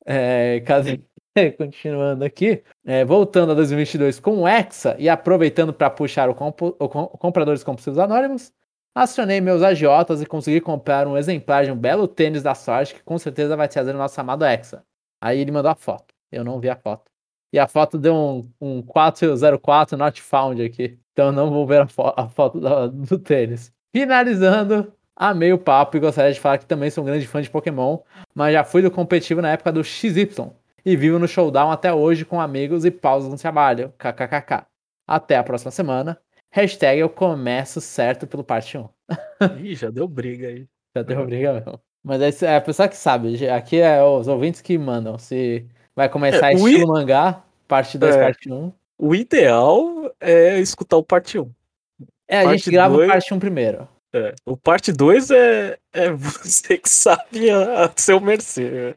[0.05, 1.01] É, cadê?
[1.57, 6.75] Continuando aqui, é, voltando a 2022 com o Hexa e aproveitando para puxar o, compo-
[6.79, 8.51] o com- compradores compulsivos anônimos,
[8.95, 13.03] acionei meus agiotas e consegui comprar um exemplar de um belo tênis da sorte que
[13.03, 14.83] com certeza vai trazer o nosso amado Hexa.
[15.21, 16.13] Aí ele mandou a foto.
[16.31, 17.09] Eu não vi a foto.
[17.53, 20.99] E a foto deu um, um 404 not found aqui.
[21.13, 23.71] Então não vou ver a, fo- a foto da- do tênis.
[23.95, 27.49] Finalizando, amei o papo e gostaria de falar que também sou um grande fã de
[27.49, 27.99] Pokémon,
[28.33, 30.27] mas já fui do competitivo na época do XY
[30.85, 33.93] e vivo no showdown até hoje com amigos e pausas no trabalho.
[33.99, 34.65] KKKK.
[35.05, 36.17] Até a próxima semana.
[36.51, 38.89] Hashtag eu começo certo pelo parte 1.
[39.61, 40.65] Ih, já deu briga aí.
[40.95, 41.79] Já deu briga mesmo.
[42.03, 43.47] Mas é a pessoa que sabe.
[43.49, 45.17] Aqui é os ouvintes que mandam.
[45.17, 45.65] Se
[45.95, 48.23] vai começar É, o estilo i- mangá, parte 2, É.
[48.23, 48.55] parte 1.
[48.55, 48.71] Um.
[48.97, 51.51] O ideal é escutar o parte 1.
[52.27, 53.87] É, a Parte gente grava dois- o parte 1 um primeiro.
[54.13, 54.33] É.
[54.45, 58.95] O parte 2 é, é você que sabe a, a seu mercê.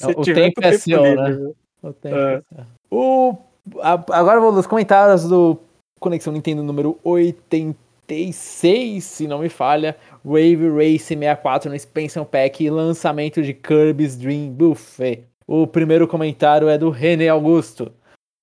[0.00, 1.52] Se O tiver tempo é seu, né?
[1.82, 2.42] O tempo É.
[2.54, 2.66] certo.
[2.90, 3.36] O,
[3.80, 5.58] a- agora vou nos comentários do
[6.00, 9.96] Conexão Nintendo número 86, se não me falha.
[10.24, 15.24] Wave Race 64 no Expansion Pack e lançamento de Kirby's Dream Buffet.
[15.46, 17.92] O primeiro comentário é do René Augusto.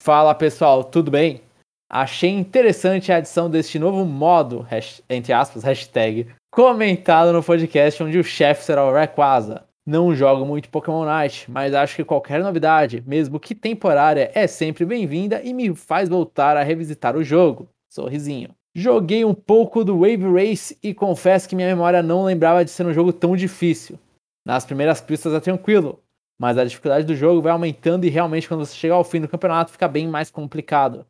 [0.04, 1.42] Fala pessoal, tudo bem?
[1.94, 4.66] Achei interessante a adição deste novo modo,
[5.10, 9.66] entre aspas, hashtag, comentado no podcast onde o chefe será o Rayquaza.
[9.86, 14.86] Não jogo muito Pokémon Night, mas acho que qualquer novidade, mesmo que temporária, é sempre
[14.86, 17.68] bem-vinda e me faz voltar a revisitar o jogo.
[17.90, 18.52] Sorrisinho.
[18.74, 22.86] Joguei um pouco do Wave Race e confesso que minha memória não lembrava de ser
[22.86, 24.00] um jogo tão difícil.
[24.48, 26.00] Nas primeiras pistas é tranquilo,
[26.40, 29.28] mas a dificuldade do jogo vai aumentando e realmente quando você chegar ao fim do
[29.28, 31.06] campeonato fica bem mais complicado.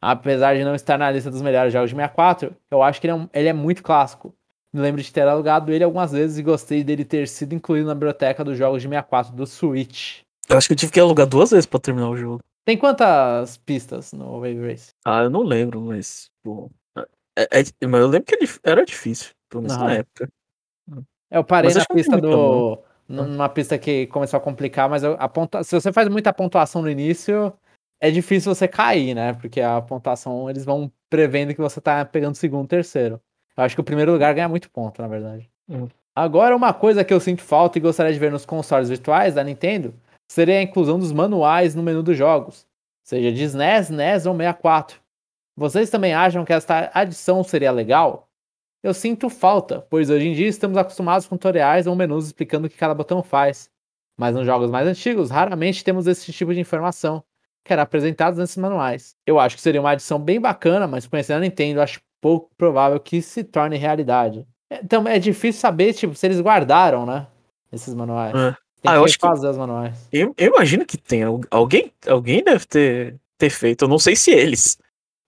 [0.00, 3.12] Apesar de não estar na lista dos melhores jogos de 64, eu acho que ele
[3.12, 4.34] é, um- ele é muito clássico.
[4.72, 7.94] Me lembro de ter alugado ele algumas vezes e gostei dele ter sido incluído na
[7.94, 10.20] biblioteca dos jogos de 64 do Switch.
[10.48, 12.40] Eu acho que eu tive que alugar duas vezes pra terminar o jogo.
[12.64, 14.90] Tem quantas pistas no Wave Race?
[15.04, 16.30] Ah, eu não lembro, mas.
[16.42, 16.70] Pô,
[17.36, 20.28] é, é- mas eu lembro que ele era difícil, pelo menos na época.
[21.30, 22.78] Eu parei Mas na pista do.
[23.08, 25.64] Numa pista que começou a complicar, mas eu- a pontua...
[25.64, 27.50] se você faz muita pontuação no início,
[28.00, 29.32] é difícil você cair, né?
[29.34, 33.20] Porque a pontuação eles vão prevendo que você tá pegando segundo, terceiro.
[33.56, 35.50] Eu acho que o primeiro lugar ganha muito ponto, na verdade.
[35.68, 35.88] Hum.
[36.14, 39.44] Agora, uma coisa que eu sinto falta e gostaria de ver nos consoles virtuais da
[39.44, 39.94] Nintendo
[40.28, 42.66] seria a inclusão dos manuais no menu dos jogos,
[43.04, 45.00] seja de SNES, NES ou 64.
[45.56, 48.28] Vocês também acham que esta adição seria legal?
[48.82, 52.70] Eu sinto falta, pois hoje em dia estamos acostumados com tutoriais ou menus explicando o
[52.70, 53.68] que cada botão faz.
[54.16, 57.22] Mas nos jogos mais antigos, raramente temos esse tipo de informação,
[57.68, 59.14] que era apresentados nesses manuais.
[59.24, 62.98] Eu acho que seria uma adição bem bacana, mas conhecendo a Nintendo, acho pouco provável
[62.98, 64.44] que se torne realidade.
[64.72, 67.26] Então é difícil saber, tipo, se eles guardaram, né?
[67.72, 68.34] Esses manuais.
[68.34, 68.50] É.
[68.80, 70.08] Tem Ah, eu acho que- os manuais.
[70.12, 71.22] Eu, eu imagino que tem.
[71.22, 73.84] al- Alguém, alguém deve ter, ter feito.
[73.84, 74.78] Eu não sei se eles.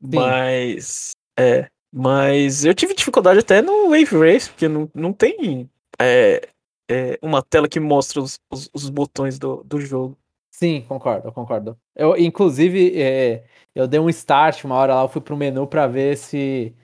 [0.01, 1.13] Mas.
[1.39, 1.69] É.
[1.93, 5.69] Mas eu tive dificuldade até no Wave Race, porque não, não tem
[6.01, 6.49] é,
[6.89, 10.17] é, uma tela que mostra os, os, os botões do, do jogo.
[10.63, 11.79] Sim, concordo, concordo.
[11.97, 13.45] Eu, inclusive, é,
[13.75, 16.75] eu dei um start uma hora lá, eu fui pro menu pra ver se,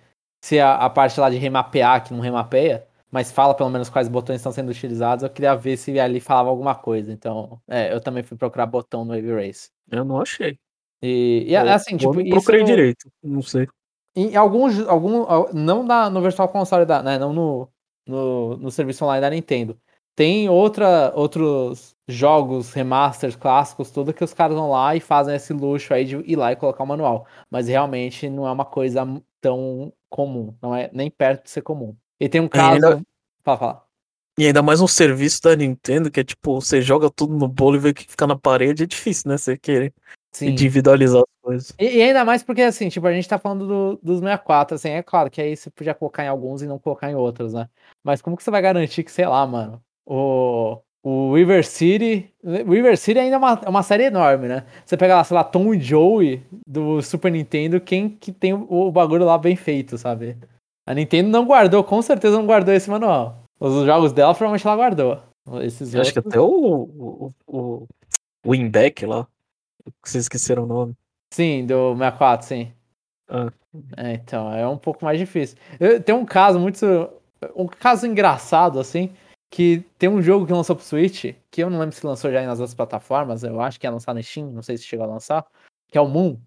[0.43, 4.09] se a, a parte lá de remapear, que não remapeia, mas fala pelo menos quais
[4.09, 7.13] botões estão sendo utilizados, eu queria ver se ali falava alguma coisa.
[7.13, 9.69] Então, é, eu também fui procurar botão no Wave Race.
[9.91, 10.59] Eu não achei.
[11.03, 13.11] E, e Eu- assim, tipo, não isso procurei no- direito.
[13.23, 13.69] Não sei.
[14.15, 17.69] em alguns, algum, al- não na, no Virtual Console da, né, não no,
[18.07, 19.79] no, no serviço online da Nintendo.
[20.17, 25.53] Tem outra, outros jogos, remasters, clássicos, tudo que os caras vão lá e fazem esse
[25.53, 27.27] luxo aí de ir lá e colocar o manual.
[27.51, 29.03] Mas realmente não é uma coisa
[29.43, 31.95] tão comum, não é nem perto de ser comum.
[32.19, 32.73] E tem um caso.
[32.75, 33.03] ainda-
[33.45, 33.87] Fala, fala.
[34.39, 37.77] E ainda mais um serviço da Nintendo, que é tipo, você joga tudo no bolo
[37.77, 39.37] e vê o que fica na parede, é difícil, né?
[39.39, 39.95] Você querer
[40.33, 40.49] Sim.
[40.49, 41.75] individualizar as coisas.
[41.79, 44.91] E, e ainda mais porque, assim, tipo, a gente tá falando do, dos 64, assim,
[44.91, 47.69] é claro que aí você podia colocar em alguns e não colocar em outros, né?
[48.05, 52.31] Mas como que você vai garantir que, sei lá, mano, o, o River City.
[52.45, 54.65] River City ainda é uma, é uma série enorme, né?
[54.85, 58.91] Você pega lá, sei lá, Tom e Joey do Super Nintendo, quem que tem o,
[58.91, 60.37] bagulho lá bem feito, sabe?
[60.87, 63.43] A Nintendo não guardou, com certeza não guardou esse manual.
[63.59, 65.19] Os jogos dela, provavelmente ela guardou.
[65.63, 67.87] Esses Eu acho que outros- até o, o, o,
[68.45, 69.27] o lá,
[70.05, 70.95] vocês esqueceram o nome.
[71.33, 72.73] Sim, do 64, sim.
[73.29, 73.53] Ah.
[73.97, 75.57] É, então, é um pouco mais difícil.
[75.79, 76.85] Eu- tem um caso muito.
[77.55, 79.11] Um caso engraçado, assim,
[79.51, 82.45] que tem um jogo que lançou pro Switch, que eu não lembro se lançou já
[82.45, 85.09] nas outras plataformas, eu acho que ia lançar no Steam, não sei se chegou a
[85.09, 85.47] lançar,
[85.89, 86.39] que é o Moon,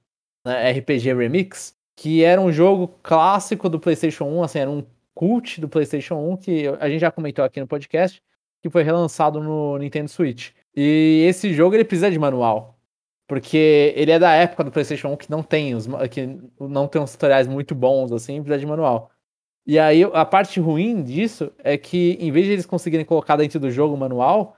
[0.46, 5.60] né, RPG Remix, que era um jogo clássico do PlayStation 1, assim, era um cult
[5.60, 8.22] do PlayStation 1, que a gente já comentou aqui no podcast,
[8.62, 10.52] que foi relançado no Nintendo Switch.
[10.76, 12.80] E esse jogo ele precisa de manual.
[13.28, 17.00] Porque ele é da época do PlayStation 1 que não tem os que não tem
[17.00, 19.12] uns tutoriais muito bons assim, precisa de manual.
[19.70, 23.60] E aí a parte ruim disso é que em vez de eles conseguirem colocar dentro
[23.60, 24.58] do jogo o manual,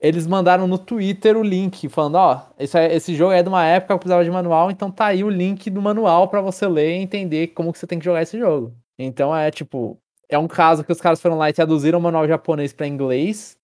[0.00, 3.64] eles mandaram no Twitter o link falando, ó, esse, é- esse jogo é de uma
[3.66, 6.92] época que precisava de manual, então tá aí o link do manual pra você ler
[6.96, 8.72] e entender como que você tem que jogar esse jogo.
[8.96, 9.98] Então é tipo,
[10.28, 13.56] é um caso que os caras foram lá e traduziram o manual japonês pra inglês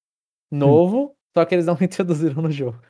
[0.51, 2.81] novo, só que eles não introduziram no jogo.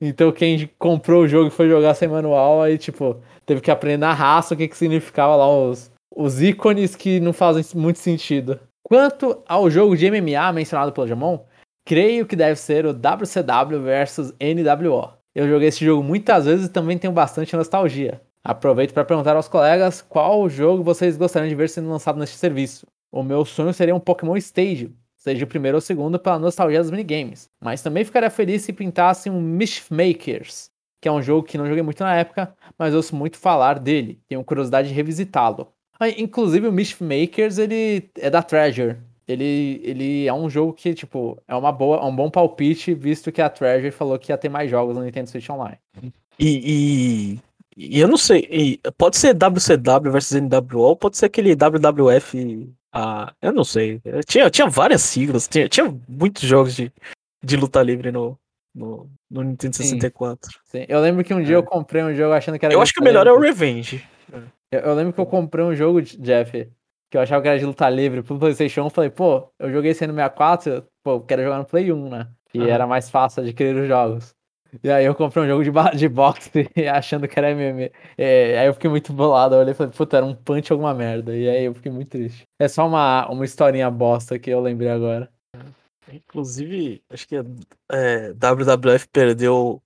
[0.00, 3.96] Então quem comprou o jogo e foi jogar sem manual, aí tipo, teve que aprender
[3.98, 8.60] na raça o que que significava lá os, os ícones que não fazem muito sentido.
[8.82, 11.40] Quanto ao jogo de MMA mencionado pelo Jamon,
[11.84, 15.12] creio que deve ser o WCW versus NWO.
[15.34, 18.20] Eu joguei esse jogo muitas vezes e também tenho bastante nostalgia.
[18.44, 22.86] Aproveito para perguntar aos colegas qual jogo vocês gostariam de ver sendo lançado neste serviço.
[23.10, 26.80] O meu sonho seria um Pokémon Stadium, seja o primeiro ou o segundo pela nostalgia
[26.80, 31.46] dos minigames, mas também ficaria feliz se pintasse um Mischief Makers, que é um jogo
[31.46, 35.72] que não joguei muito na época, mas ouço muito falar dele, tenho curiosidade de revisitá-lo.
[36.10, 38.96] Inclusive o Mischief Makers, ele é da Treasure.
[39.26, 43.30] Ele, ele é um jogo que, tipo, é uma boa, é um bom palpite, visto
[43.30, 45.78] que a Treasure falou que ia ter mais jogos no Nintendo Switch Online.
[46.38, 47.40] E, e,
[47.76, 52.68] e eu não sei, e pode ser WCW versus NWO, pode ser aquele WWF.
[52.92, 54.00] Ah, eu não sei.
[54.26, 56.92] Tinha, tinha várias siglas, tinha, tinha muitos jogos de,
[57.42, 58.36] de luta livre no,
[58.74, 60.50] no, no Nintendo 64.
[60.50, 60.86] Sim, sim.
[60.88, 61.58] Eu lembro que um dia É.
[61.58, 62.74] eu comprei um jogo achando que era.
[62.74, 64.04] Eu acho que o melhor é o Revenge.
[64.72, 66.66] Eu, eu lembro que eu comprei um jogo, Jeff,
[67.10, 68.90] que eu achava que era de luta livre pro PlayStation 1.
[68.90, 72.28] Falei, pô, eu joguei esse no 64, pô, quero jogar no Play 1, né?
[72.54, 72.68] E Aham.
[72.70, 74.34] era mais fácil adquirir os jogos.
[74.82, 76.50] E aí eu comprei um jogo de, de boxe
[76.90, 77.90] achando que era MMA.
[78.16, 79.54] É, aí eu fiquei muito bolado.
[79.54, 81.36] Eu olhei e falei, puta, era um punch alguma merda.
[81.36, 82.44] E aí eu fiquei muito triste.
[82.58, 85.30] É só uma, uma historinha bosta que eu lembrei agora.
[86.10, 87.36] Inclusive, acho que
[87.90, 89.82] é, WWF perdeu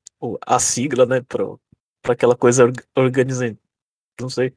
[0.47, 1.61] a sigla, né, pro,
[2.03, 3.57] pra aquela coisa org- organizada,
[4.21, 4.53] não sei,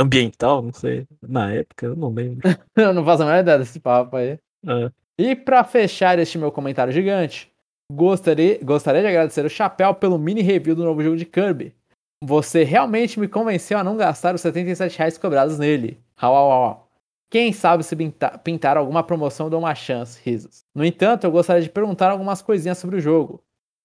[0.00, 2.40] ambiental, não sei, na época, eu não lembro.
[2.76, 4.38] eu não faço a menor ideia desse papo aí.
[4.66, 4.90] É.
[5.18, 7.50] E pra fechar este meu comentário gigante,
[7.92, 11.74] gostaria, gostaria de agradecer o Chapéu pelo mini review do novo jogo de Kirby.
[12.22, 16.00] Você realmente me convenceu a não gastar os 77 reais cobrados nele.
[16.16, 16.88] Au, au, au.
[17.30, 20.64] Quem sabe se pinta- pintar alguma promoção dou uma chance, risos.
[20.74, 23.42] No entanto, eu gostaria de perguntar algumas coisinhas sobre o jogo.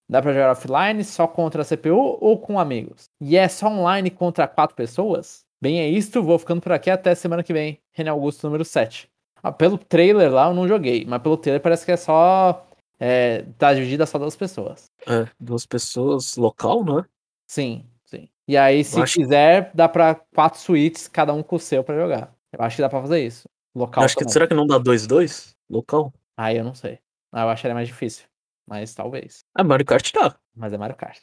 [0.09, 3.05] Dá pra jogar offline, só contra a CPU ou com amigos?
[3.19, 5.45] E é só online contra quatro pessoas?
[5.61, 7.79] Bem, é isto, vou ficando por aqui até semana que vem.
[7.91, 9.09] René Augusto número 7.
[9.43, 12.65] Ah, pelo trailer lá eu não joguei, mas pelo trailer parece que é só.
[12.99, 14.85] É, tá dividida só duas pessoas.
[15.07, 17.05] É, duas pessoas local, não é?
[17.47, 18.29] Sim, sim.
[18.47, 21.95] E aí, se acho- quiser, dá pra quatro suítes, cada um com o seu pra
[21.95, 22.33] jogar.
[22.51, 23.47] Eu acho que dá pra fazer isso.
[23.75, 25.55] Local acho que, será que não dá 2-2?
[25.69, 26.13] Local?
[26.37, 26.99] Aí eu não sei.
[27.31, 28.25] Ah, eu acharia mais difícil.
[28.67, 29.39] Mas talvez.
[29.55, 30.35] Ah, Mario Kart dá.
[30.55, 31.21] Mas é Mario Kart.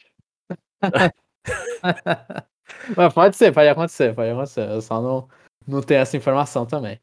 [2.96, 4.68] Mas pode ser, pode acontecer, pode acontecer.
[4.68, 5.28] Eu só não,
[5.66, 6.98] não tenho essa informação também.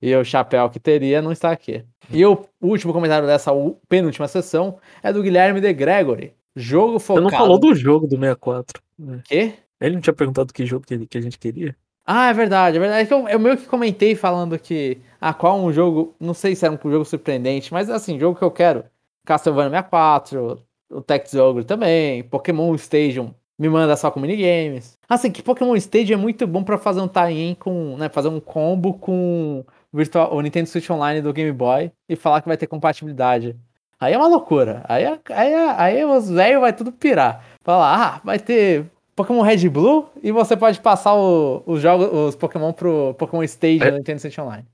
[0.00, 1.84] E o chapéu que teria não está aqui.
[2.10, 3.52] E o último comentário dessa
[3.88, 6.34] penúltima sessão é do Guilherme de Gregory.
[6.56, 7.24] Jogo Você focado.
[7.24, 8.82] não falou do jogo do 64.
[9.08, 9.18] É.
[9.24, 9.54] quê?
[9.80, 11.76] Ele não tinha perguntado que jogo que a gente queria?
[12.04, 13.02] Ah, é verdade, é verdade.
[13.02, 14.98] É que Eu, eu meio que comentei falando que.
[15.20, 16.14] Ah, qual um jogo.
[16.18, 18.84] Não sei se era um jogo surpreendente, mas assim, jogo que eu quero.
[19.24, 20.60] Castlevania 64,
[20.90, 24.98] o Tex Ogre também, Pokémon Stadium me manda só com minigames.
[25.08, 27.96] Assim, que Pokémon Stadium é muito bom pra fazer um tie-in com.
[27.96, 32.16] Né, fazer um combo com o, Virtual, o Nintendo Switch Online do Game Boy e
[32.16, 33.56] falar que vai ter compatibilidade.
[34.00, 34.82] Aí é uma loucura.
[34.88, 37.44] Aí, é- aí, é- aí os velhos vai tudo pirar.
[37.62, 38.84] Falar, ah, vai ter
[39.14, 43.42] Pokémon Red e Blue e você pode passar o- os jogos, os Pokémon pro Pokémon
[43.44, 43.90] Stage É.
[43.90, 44.64] do Nintendo Switch Online.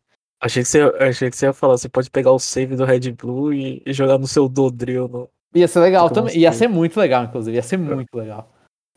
[0.40, 3.10] Achei que, você, achei que você ia falar, você pode pegar o save do Red
[3.10, 5.08] Blue e, e jogar no seu Dodril.
[5.08, 5.28] No...
[5.54, 6.40] Ia ser legal Pokémon também.
[6.40, 6.58] Ia Stage.
[6.58, 7.56] ser muito legal, inclusive.
[7.56, 8.48] Ia ser muito legal.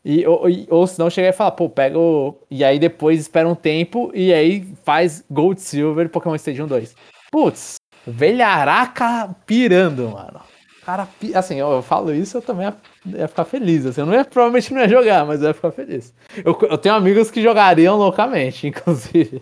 [0.04, 2.36] E, ou, se não chegar e falar, pô, pega o.
[2.50, 6.94] E aí depois espera um tempo e aí faz Gold Silver Pokémon Stadium 2.
[7.30, 7.76] Putz,
[8.06, 10.40] velharaca pirando, mano.
[10.84, 12.76] Cara, assim, eu, eu falo isso, eu também ia,
[13.20, 13.86] ia ficar feliz.
[13.86, 16.12] Assim, eu não ia, provavelmente não ia jogar, mas eu ia ficar feliz.
[16.44, 19.40] Eu, eu tenho amigos que jogariam loucamente, inclusive.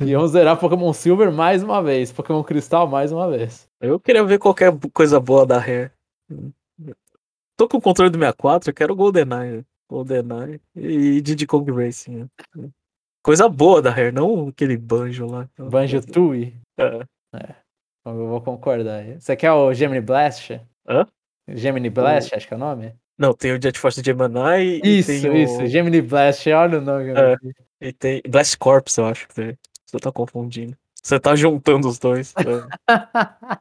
[0.00, 3.68] Iam zerar Pokémon Silver mais uma vez, Pokémon Cristal mais uma vez.
[3.80, 5.90] Eu queria ver qualquer coisa boa da Rare.
[7.56, 9.64] Tô com o controle do 64, eu quero o GoldenEye.
[9.90, 12.28] GoldenEye e Diddy Kong Racing.
[12.56, 12.70] né?
[13.22, 15.48] Coisa boa da Rare, não aquele banjo lá.
[15.58, 16.54] Banjo Tooie.
[16.78, 17.04] É.
[18.06, 19.04] Eu vou concordar.
[19.18, 20.60] Você quer o Gemini Blast?
[20.88, 21.06] Hã?
[21.48, 22.94] Gemini Blast, acho que é o nome?
[23.18, 25.36] Não, tem o Jet Force Gemini e Isso, tem o...
[25.36, 25.66] isso.
[25.66, 27.10] Gemini Blast, olha o nome.
[27.10, 27.36] É.
[27.88, 30.74] E tem Blast Corps, eu acho que você, você tá confundindo.
[31.02, 32.32] Você tá juntando os dois.
[32.36, 32.42] é.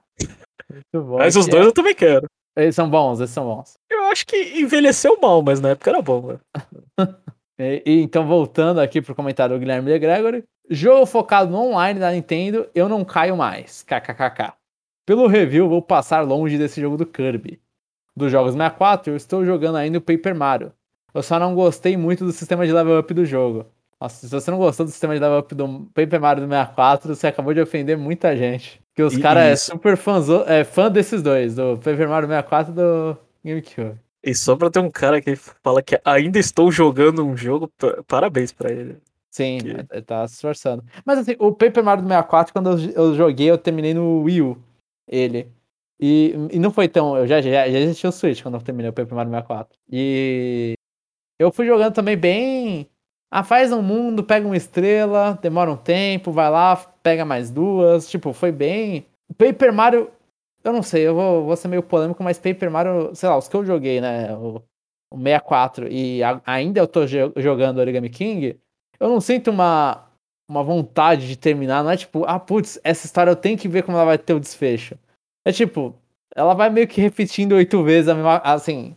[0.71, 1.17] Muito bom.
[1.17, 2.27] Mas os dois eu também quero.
[2.61, 3.77] Eles são bons, eles são bons.
[3.89, 6.37] Eu acho que envelheceu mal, mas na época era bom?
[7.61, 10.45] E, e então, voltando aqui pro comentário do Guilherme de Gregory.
[10.69, 13.83] Jogo focado no online da Nintendo, eu não caio mais.
[13.83, 14.53] KKKK.
[15.05, 17.59] Pelo review, vou passar longe desse jogo do Kirby.
[18.15, 20.71] Dos jogos 64, eu estou jogando ainda o Paper Mario.
[21.13, 23.65] Eu só não gostei muito do sistema de level up do jogo.
[23.99, 27.15] Nossa, se você não gostou do sistema de level up do Paper Mario do 64,
[27.15, 28.81] você acabou de ofender muita gente.
[29.07, 32.75] Porque os caras é super fãzo, é fã desses dois, do Paper Mario 64 e
[32.75, 33.99] do GameCube.
[34.21, 38.03] E só pra ter um cara que fala que ainda estou jogando um jogo, pa-
[38.05, 38.97] parabéns pra ele.
[39.31, 40.83] Sim, Que- ele tá se esforçando.
[41.05, 44.41] Mas assim, o Paper Mario do 64, quando eu, eu joguei, eu terminei no Wii
[44.41, 44.57] U.
[45.07, 45.47] Ele.
[46.01, 47.15] E, e não foi tão.
[47.17, 49.77] Eu já, já, já existia o Switch quando eu terminei o Paper Mario 64.
[49.91, 50.73] E
[51.39, 52.89] eu fui jogando também bem.
[53.31, 58.09] Ah, faz um mundo, pega uma estrela, demora um tempo, vai lá, pega mais duas.
[58.09, 59.05] Tipo, foi bem.
[59.37, 60.09] Paper Mario.
[60.63, 63.47] Eu não sei, eu vou, vou ser meio polêmico, mas Paper Mario, sei lá, os
[63.47, 64.35] que eu joguei, né?
[64.35, 64.61] O,
[65.11, 68.59] o 64 e a- ainda eu tô jo- jogando Origami King,
[68.99, 70.05] eu não sinto uma,
[70.49, 71.83] uma vontade de terminar.
[71.83, 74.33] Não é tipo, ah, putz, essa história eu tenho que ver como ela vai ter
[74.33, 74.97] o desfecho.
[75.45, 75.95] É tipo,
[76.35, 78.37] ela vai meio que repetindo oito vezes a mesma.
[78.39, 78.95] Assim,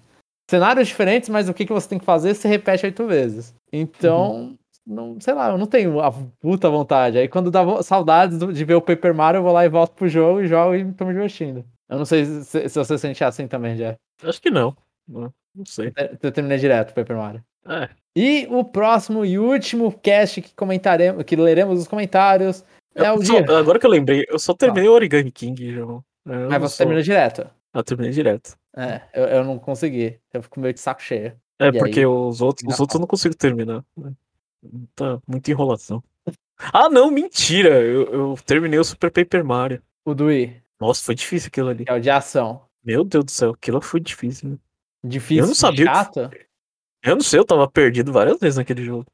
[0.51, 3.55] cenários diferentes, mas o que, que você tem que fazer você repete oito vezes.
[3.73, 4.57] Então,
[4.87, 7.19] não, sei lá, eu não tenho a puta vontade.
[7.19, 10.09] Aí quando dá saudades de ver o Paper Mario, eu vou lá e volto pro
[10.09, 11.65] jogo e jogo e tô me divertindo.
[11.89, 13.97] Eu não sei se, se você sente assim também, já.
[14.23, 14.77] Acho que não.
[15.09, 15.93] Não, não sei.
[16.23, 17.45] Eu terminei direto o Paper Mario.
[17.67, 17.89] É.
[18.17, 22.65] E o próximo e último cast que comentaremos, que leremos os comentários,
[22.95, 23.59] é Eu o só- dia.
[23.59, 26.05] agora que eu lembrei, eu só terminei o Origami King, João.
[26.29, 27.49] É, eu Mas você sou- terminou direto.
[27.75, 28.55] Eu terminei direto.
[28.77, 30.19] É, eu, eu não consegui.
[30.33, 31.35] Eu fico meio de saco cheio.
[31.65, 32.07] É, E porque aí?
[32.07, 33.85] os outros, os outros eu não consigo terminar.
[34.95, 36.03] Tá muita enrolação.
[36.73, 37.81] Ah, não, mentira!
[37.81, 39.83] Eu, eu terminei o Super Paper Mario.
[40.05, 41.85] O do Wii, Nossa, foi difícil aquilo ali.
[41.89, 42.63] é o de ação.
[42.85, 44.51] Meu Deus do céu, aquilo foi difícil.
[44.51, 44.57] né?
[45.05, 46.31] Difícil, Eu não sabia o que- chato.
[47.05, 49.07] Eu não sei, eu tava perdido várias vezes naquele jogo.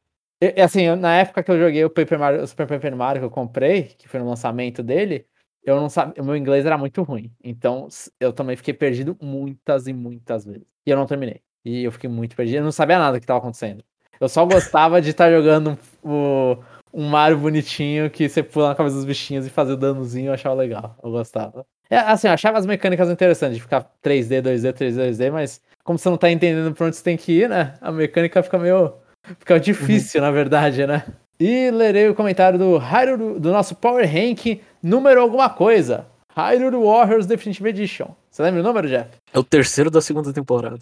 [0.63, 3.27] Assim, eu- na época que eu joguei o Paper Mario, o Super Paper Mario que
[3.27, 5.27] eu comprei, que foi no lançamento dele,
[5.65, 7.33] eu não sabia, o meu inglês era muito ruim.
[7.43, 7.89] Então,
[8.21, 10.67] eu também fiquei perdido muitas e muitas vezes.
[10.87, 11.41] E eu não terminei.
[11.69, 13.85] E eu fiquei muito perdido, eu não sabia nada que tava acontecendo.
[14.21, 16.59] Eu só gostava de estar jogando um, o-
[16.95, 20.55] um Mario bonitinho que você pula na cabeça dos bichinhos e fazer danozinho, eu achava
[20.55, 20.97] legal.
[21.03, 21.65] Eu gostava.
[21.91, 25.99] É, assim, eu achava as mecânicas interessantes de ficar 3D, 2D, 3D, 2D, mas como
[25.99, 27.75] você não tá entendendo pra onde você tem que ir, né?
[27.81, 28.95] A mecânica fica meio.
[29.39, 31.05] Fica difícil, na verdade, né?
[31.39, 36.07] E lerei o comentário do Hyrule, do nosso Power Rank, número alguma coisa.
[36.35, 38.09] Hyrule Warriors Definitive Edition.
[38.31, 39.11] Você lembra o número, Jeff?
[39.33, 40.81] É o terceiro da segunda temporada.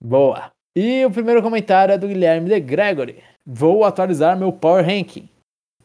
[0.00, 0.50] Boa.
[0.74, 3.22] E o primeiro comentário é do Guilherme de Gregory.
[3.44, 5.28] Vou atualizar meu Power Ranking.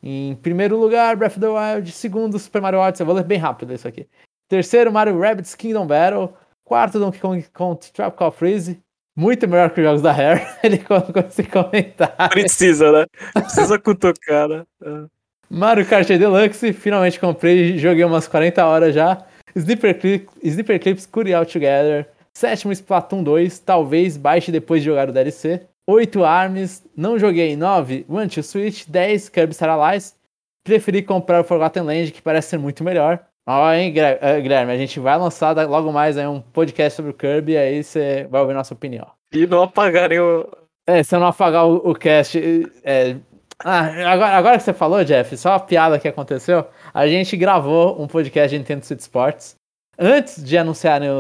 [0.04, 1.92] Em primeiro lugar, Breath of the Wild.
[1.92, 3.04] Segundo, Super Mario Odyssey.
[3.04, 4.08] Eu vou ler bem rápido isso aqui.
[4.50, 6.34] Terceiro, Mario Rabbids Kingdom Battle.
[6.66, 8.80] Quarto, Donkey Kong Country Tropical Freeze.
[9.16, 10.42] Muito melhor que os jogos da Rare.
[10.64, 12.30] Ele colocou esse comentário.
[12.30, 13.06] Precisa, né?
[13.34, 14.64] Precisa cutucar, né?
[14.84, 15.06] É.
[15.50, 19.26] Mario Kart Deluxe, finalmente comprei, joguei umas 40 horas já.
[19.54, 22.08] Sniper, Clip, Sniper Clips Curi Out Together.
[22.38, 25.62] Sétimo Splatoon 2, talvez baixe depois de jogar o DLC.
[25.88, 30.16] 8 Arms, não joguei 9 One to Switch, 10 Kirby Star Allies.
[30.64, 33.20] Preferi comprar o Forgotten Land, que parece ser muito melhor.
[33.48, 37.12] Ó, hein, Gre- eh, Guilherme, a gente vai lançar logo mais aí um podcast sobre
[37.12, 39.08] o Kirby, aí você vai ouvir nossa opinião.
[39.34, 40.48] E não apagarem o.
[40.88, 42.40] É, se eu não apagar o, o cast.
[42.84, 43.16] é,
[43.64, 46.66] ah, agora, agora que você falou, Jeff, só uma piada que aconteceu.
[46.94, 49.56] A gente gravou um podcast de Nintendo Switch Sports
[49.98, 51.14] antes de anunciarem o,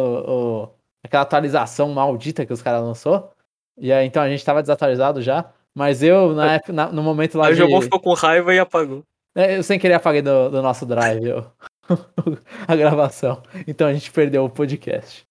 [0.65, 0.69] o-
[1.03, 3.31] aquela atualização maldita que os caras lançou.
[3.77, 5.51] E aí, então a gente tava desatualizado já.
[5.73, 7.61] Mas eu, na época, na- no momento lá Aí o de...
[7.61, 9.03] Jobon ficou com raiva e apagou.
[9.33, 11.45] É, Eu sem querer apaguei do, do nosso drive o-
[12.67, 13.41] a gravação.
[13.65, 15.23] Então a gente perdeu o podcast.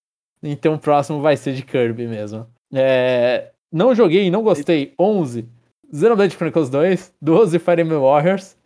[0.42, 2.46] Então o próximo vai ser de Kirby mesmo.
[2.72, 4.94] É, não joguei não gostei.
[4.98, 5.46] 11.
[5.92, 7.12] Xenoblade Chronicles 2.
[7.20, 7.58] 12.
[7.58, 8.56] Fire Emblem Warriors.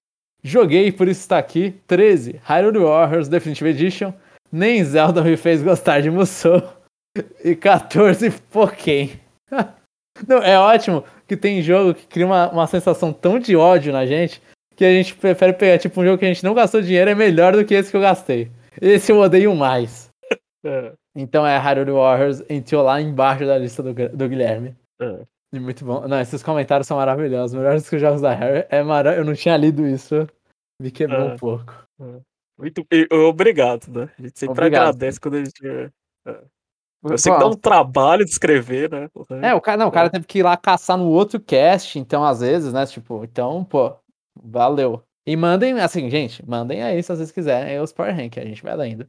[0.44, 1.74] Joguei, por isso está aqui.
[1.88, 2.40] 13.
[2.44, 4.12] Hyrule Warriors Definitive Edition.
[4.52, 6.62] Nem Zelda me fez gostar de Musou.
[7.44, 8.30] E 14.
[8.50, 9.10] Pokémon.
[10.28, 14.06] Não, é ótimo que tem jogo que cria uma, uma sensação tão de ódio na
[14.06, 14.40] gente
[14.76, 17.14] que a gente prefere pegar, tipo, um jogo que a gente não gastou dinheiro é
[17.14, 18.50] melhor do que esse que eu gastei.
[18.80, 20.08] Esse eu odeio mais.
[20.64, 24.74] É, Então é Hyrule Warriors entrou lá embaixo da lista do, do Guilherme.
[25.00, 25.22] é.
[25.52, 26.08] E muito bom.
[26.08, 27.54] Não, esses comentários são maravilhosos.
[27.56, 28.66] Melhores que os jogos da Harry.
[28.70, 29.14] É mara...
[29.14, 30.26] Eu não tinha lido isso.
[30.82, 31.32] Me quebrou É.
[31.34, 31.72] um pouco.
[32.58, 34.10] Muito e- obrigado, né?
[34.18, 34.82] A gente sempre Obrigado.
[34.88, 35.92] agradece quando a gente.
[37.04, 37.12] É, é.
[37.14, 39.08] Eu sei que dá um trabalho de escrever, né?
[39.42, 42.24] É, o cara, não, o cara teve que ir lá caçar no outro cast, então,
[42.24, 42.84] às vezes, né?
[42.86, 43.94] Tipo, então, pô,
[44.42, 45.02] valeu.
[45.26, 48.62] E mandem, assim, gente, mandem aí se vocês quiserem aí os Power Rank, a gente
[48.62, 49.06] vai lendo.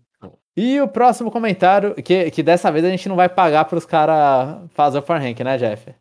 [0.57, 4.61] E o próximo comentário, que, que dessa vez a gente não vai pagar pros caras
[4.69, 5.93] fazer o Power Rank, né, Jeff?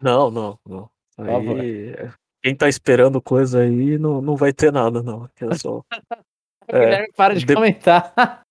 [0.00, 0.88] Não, não, não.
[1.18, 2.10] Aí, é,
[2.42, 5.28] quem tá esperando coisa aí não, não vai ter nada, não.
[5.36, 5.82] Que é só,
[6.72, 8.14] O É, Guilherme para de de- comentar.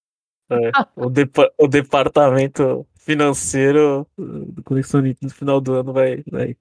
[0.95, 6.56] o, depa- o departamento financeiro do Conexão Nintendo no final do ano vai, vai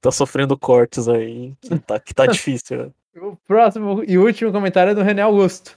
[0.00, 2.78] tá sofrendo cortes aí, que tá, que tá difícil.
[2.86, 2.90] né?
[3.20, 5.76] O próximo e último comentário é do René Augusto.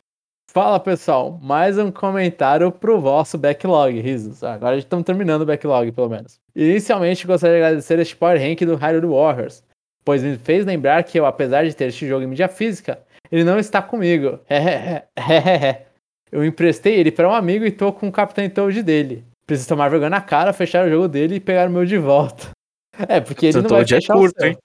[0.53, 4.43] Fala pessoal, mais um comentário pro vosso backlog, risos.
[4.43, 6.39] Ah, Agora estamos terminando o backlog, pelo menos.
[6.55, 9.63] Inicialmente gostaria de agradecer este Power Rank do Hyrule Warriors.
[10.05, 12.99] pois me fez lembrar que eu, apesar de ter este jogo em mídia física,
[13.31, 14.39] ele não está comigo.
[16.31, 19.25] eu emprestei ele para um amigo e tô com o Capitão Toad dele.
[19.45, 22.49] Preciso tomar vergonha na cara, fechar o jogo dele e pegar o meu de volta.
[23.07, 24.57] É, porque ele não vai é fechar é curto, hein?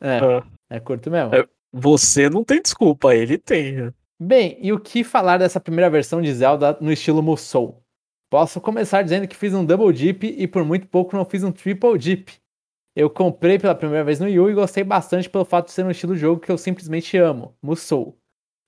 [0.00, 0.44] É, ah.
[0.70, 1.34] é curto mesmo.
[1.34, 3.72] É, você não tem desculpa, ele tem.
[3.72, 3.92] Né?
[4.18, 7.82] Bem, e o que falar dessa primeira versão de Zelda no estilo Musou?
[8.30, 11.52] Posso começar dizendo que fiz um Double Deep e por muito pouco não fiz um
[11.52, 12.32] Triple Deep.
[12.96, 15.84] Eu comprei pela primeira vez no Wii U e gostei bastante pelo fato de ser
[15.84, 18.16] um estilo de jogo que eu simplesmente amo, Musou,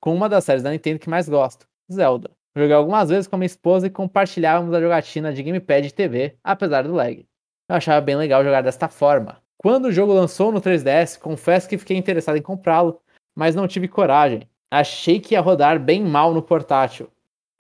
[0.01, 2.36] com uma das séries da Nintendo que mais gosto, Zelda.
[2.57, 6.85] Joguei algumas vezes com minha esposa e compartilhávamos a jogatina de gamepad e TV, apesar
[6.85, 7.27] do lag.
[7.69, 9.43] Eu achava bem legal jogar desta forma.
[9.59, 12.99] Quando o jogo lançou no 3DS, confesso que fiquei interessado em comprá-lo,
[13.35, 14.49] mas não tive coragem.
[14.71, 17.11] Achei que ia rodar bem mal no portátil.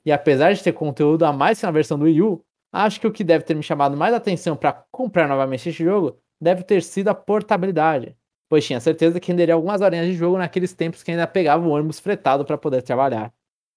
[0.03, 2.43] E apesar de ter conteúdo a mais que na versão do Wii U,
[2.73, 6.17] acho que o que deve ter me chamado mais atenção para comprar novamente este jogo
[6.41, 8.17] deve ter sido a portabilidade,
[8.49, 11.71] pois tinha certeza que renderia algumas horinhas de jogo naqueles tempos que ainda pegava o
[11.71, 13.31] ônibus fretado para poder trabalhar.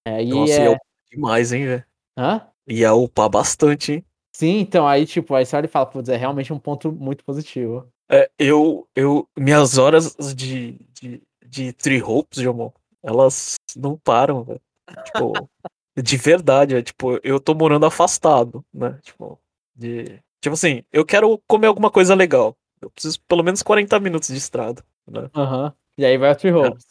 [0.06, 0.70] É, Nossa, é...
[0.70, 1.86] upar demais, hein, velho?
[2.18, 2.48] Hã?
[2.68, 4.06] Ia upar bastante, hein?
[4.36, 7.24] Sim, então aí, tipo, aí você olha e fala, putz, é realmente um ponto muito
[7.26, 7.92] positivo.
[8.10, 12.72] É, eu, eu, minhas horas de, de, de Three Hopes, Jomon,
[13.04, 14.62] elas não param, velho.
[15.06, 15.50] Tipo,
[16.02, 18.98] de verdade, é, tipo, eu tô morando afastado, né?
[19.02, 19.40] Tipo,
[19.76, 22.56] de, tipo assim, eu quero comer alguma coisa legal.
[22.82, 25.30] Eu preciso pelo menos 40 minutos de estrada, né?
[25.36, 25.66] Aham.
[25.66, 25.72] Uhum.
[25.98, 26.86] E aí vai o Three Hopes.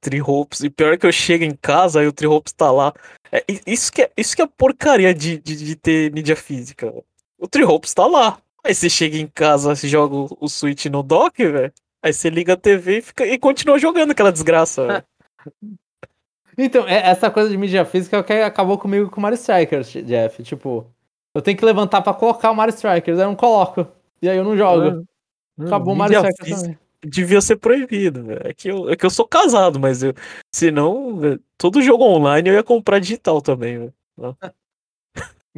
[0.00, 0.60] Three Hopes.
[0.60, 2.92] E pior é que eu chego em casa e o Three Hopes tá lá.
[3.30, 6.92] É, isso, que é, isso que é porcaria de, de, de ter mídia física.
[7.38, 8.38] O Three Hopes tá lá.
[8.64, 11.72] Aí você chega em casa, você joga o, o Switch no dock, velho.
[12.02, 15.04] Aí você liga a TV e, fica, e continua jogando aquela desgraça.
[16.56, 19.36] então, é, essa coisa de mídia física é o que acabou comigo com o Mario
[19.36, 20.42] Strikers, Jeff.
[20.42, 20.86] Tipo,
[21.34, 23.86] eu tenho que levantar pra colocar o Mario Strikers, aí eu não coloco.
[24.22, 25.06] E aí eu não jogo.
[25.58, 26.78] Ah, acabou o Mario Strikers também.
[27.08, 28.32] Devia ser proibido.
[28.44, 30.12] É que, eu, é que eu sou casado, mas eu,
[30.52, 33.92] senão, todo jogo online eu ia comprar digital também.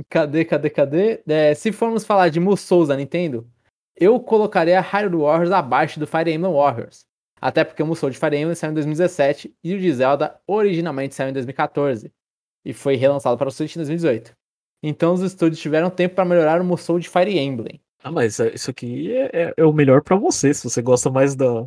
[0.08, 1.22] Cadê, cadê, cadê?
[1.26, 3.50] É, se formos falar de Musou da Nintendo,
[3.96, 7.04] eu colocaria Hyrule Warriors abaixo do Fire Emblem Warriors.
[7.40, 11.16] Até porque o Musou de Fire Emblem saiu em 2017 e o de Zelda originalmente
[11.16, 12.12] saiu em 2014
[12.64, 14.36] e foi relançado para o Switch em 2018.
[14.82, 17.80] Então os estúdios tiveram tempo para melhorar o Musou de Fire Emblem.
[18.02, 20.52] Ah, mas é, isso aqui é, é, é, o melhor para você.
[20.54, 21.66] Se você gosta mais da.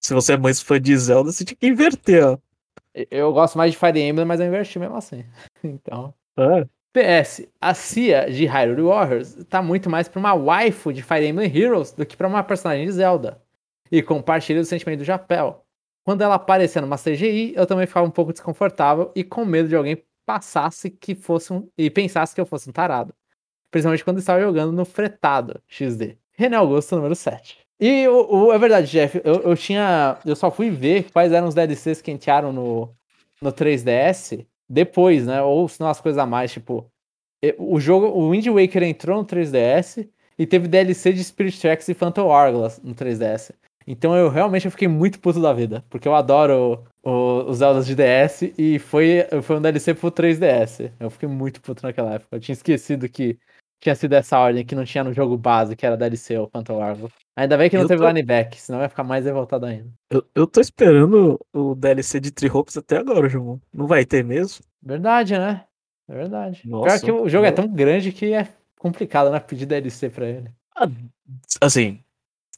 [0.00, 2.24] Se você é mais fã de Zelda, você tinha que inverter.
[2.24, 2.38] Ó.
[3.10, 5.24] Eu gosto mais de Fire Emblem, mas eu inverti mesmo assim.
[5.62, 6.14] então.
[6.36, 6.66] É.
[6.92, 11.54] PS, a Cia de Hyrule Warriors tá muito mais pra uma waifu de Fire Emblem
[11.54, 13.42] Heroes do que pra uma personagem de Zelda.
[13.92, 15.62] E compartilha o sentimento do chapéu.
[16.04, 19.76] Quando ela aparecia numa CGI, eu também ficava um pouco desconfortável e com medo de
[19.76, 21.68] alguém passasse que fosse um.
[21.76, 23.14] e pensasse que eu fosse um tarado.
[23.70, 26.16] Principalmente quando estava jogando no fretado XD.
[26.32, 27.58] René Augusto, número 7.
[27.78, 30.18] E o, o, é verdade, Jeff, eu, eu tinha.
[30.24, 32.94] Eu só fui ver quais eram os DLCs que entraram no,
[33.40, 35.42] no 3DS depois, né?
[35.42, 36.90] Ou se não as coisas a mais, tipo.
[37.58, 40.08] O jogo, o Wind Waker entrou no 3DS
[40.38, 43.52] e teve DLC de Spirit Tracks e Phantom Hourglass no 3DS.
[43.86, 47.94] Então eu realmente eu fiquei muito puto da vida, porque eu adoro os Zeldas de
[47.94, 50.90] DS e foi, foi um DLC pro 3DS.
[50.98, 52.34] Eu fiquei muito puto naquela época.
[52.36, 53.38] Eu tinha esquecido que
[53.80, 56.74] tinha sido essa ordem que não tinha no jogo base, que era DLC ou Phantom
[56.74, 57.12] Hourglass.
[57.36, 58.08] Ainda bem que não eu teve tô...
[58.08, 59.90] lineback, senão vai ficar mais revoltado ainda.
[60.10, 63.60] Eu, eu tô esperando o DLC de Tree Hopes até agora, João.
[63.72, 64.64] Não vai ter mesmo?
[64.82, 65.64] Verdade, né?
[66.08, 66.62] É verdade.
[66.64, 68.48] Nossa, Pior que o jogo é tão grande que é
[68.78, 69.40] complicado, né?
[69.40, 70.50] Pedir DLC pra ele.
[70.74, 70.88] Ah,
[71.60, 72.00] assim,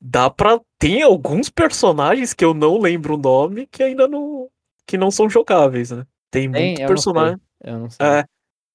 [0.01, 0.61] dá pra.
[0.79, 4.49] Tem alguns personagens que eu não lembro o nome que ainda não.
[4.87, 6.05] que não são jogáveis, né?
[6.31, 7.41] Tem, tem muito personagem.
[7.65, 8.07] eu não sei.
[8.07, 8.25] É,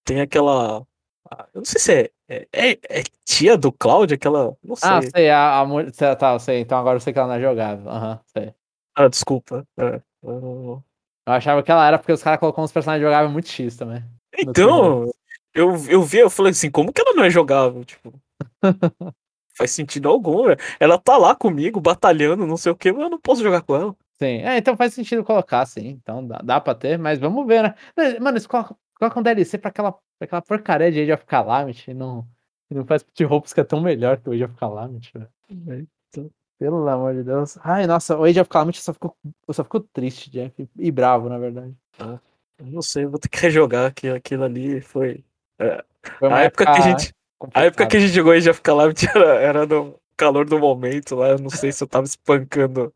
[0.04, 0.84] tem aquela.
[1.30, 4.56] Ah, eu não sei se é, é, é, é tia do Cloud, aquela.
[4.64, 4.90] Não sei.
[4.90, 6.60] Ah, sei, a, a Tá, eu sei.
[6.62, 7.90] Então agora eu sei que ela não é jogável.
[7.90, 8.54] Aham, uhum, sei.
[8.96, 9.68] Ah, desculpa.
[9.78, 10.84] É, eu...
[11.28, 14.04] eu achava que ela era porque os caras colocam uns personagens jogáveis muito X também.
[14.38, 15.12] Então,
[15.54, 17.84] eu, eu vi, eu falei assim, como que ela não é jogável?
[17.86, 18.14] Tipo,
[19.56, 20.60] faz sentido algum, velho.
[20.80, 23.76] Ela tá lá comigo, batalhando, não sei o que, mas eu não posso jogar com
[23.76, 23.96] ela.
[24.20, 25.88] Sim, é, então faz sentido colocar, sim.
[25.90, 27.76] Então dá, dá pra ter, mas vamos ver, né?
[28.20, 31.91] Mano, isso coloca, coloca um DLC pra aquela, pra aquela porcaria de Age of Calamity
[31.91, 32.26] e não,
[32.72, 35.30] e não faz Pit Hopes que é tão melhor que o Age of Calamity, velho.
[35.68, 37.58] É, então, pelo amor de Deus.
[37.62, 39.16] Ai, nossa, o Age of Calamity só ficou,
[39.51, 41.76] só ficou triste, Jeff, e bravo, na verdade.
[41.99, 42.20] Ah.
[42.62, 45.24] Não sei, vou ter que rejogar que aquilo ali foi.
[45.60, 45.84] É,
[46.20, 47.14] foi a época que a gente.
[47.54, 50.58] A época que a gente jogou e já ficar lá era, era no calor do
[50.58, 51.30] momento lá.
[51.30, 52.93] Eu não sei se eu tava espancando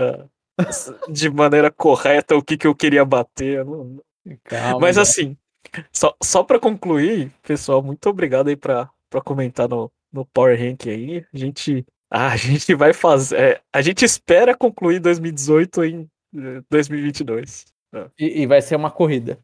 [0.00, 0.24] é,
[1.10, 3.62] de maneira correta o que, que eu queria bater.
[3.62, 4.00] Não...
[4.44, 5.36] Calma, Mas assim,
[5.92, 10.86] só, só pra concluir, pessoal, muito obrigado aí pra, pra comentar no, no Power Rank
[10.86, 11.24] aí.
[11.32, 13.36] A gente A gente vai fazer.
[13.36, 16.08] É, a gente espera concluir 2018 em
[16.70, 17.66] 2022.
[17.92, 18.06] É.
[18.16, 19.36] E, e vai ser uma corrida.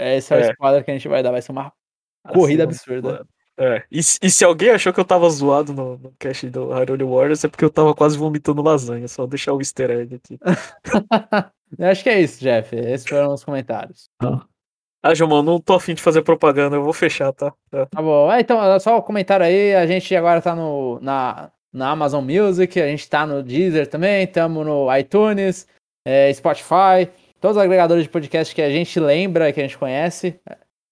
[0.00, 0.50] Esse é o é.
[0.50, 1.30] spoiler que a gente vai dar.
[1.30, 1.72] Vai ser uma
[2.32, 3.24] corrida assim, absurda.
[3.56, 3.84] É.
[3.90, 7.44] E, e, se alguém achou que eu tava zoado no, no cast do Hyrule Warriors,
[7.44, 9.06] é porque eu tava quase vomitando lasanha.
[9.06, 10.38] Só deixar o easter egg aqui.
[11.76, 12.74] eu acho que é isso, Jeff.
[12.74, 14.08] Esses foram os comentários.
[14.22, 14.44] Ah.
[15.02, 17.52] Ah, João, não tô afim de fazer propaganda, eu vou fechar, tá?
[17.72, 17.86] É.
[17.86, 18.30] Tá bom.
[18.32, 22.24] É, então, só o um comentário aí, a gente agora tá no, na, na Amazon
[22.24, 25.68] Music, a gente tá no Deezer também, estamos no iTunes,
[26.04, 27.08] é, Spotify,
[27.40, 30.40] todos os agregadores de podcast que a gente lembra, que a gente conhece.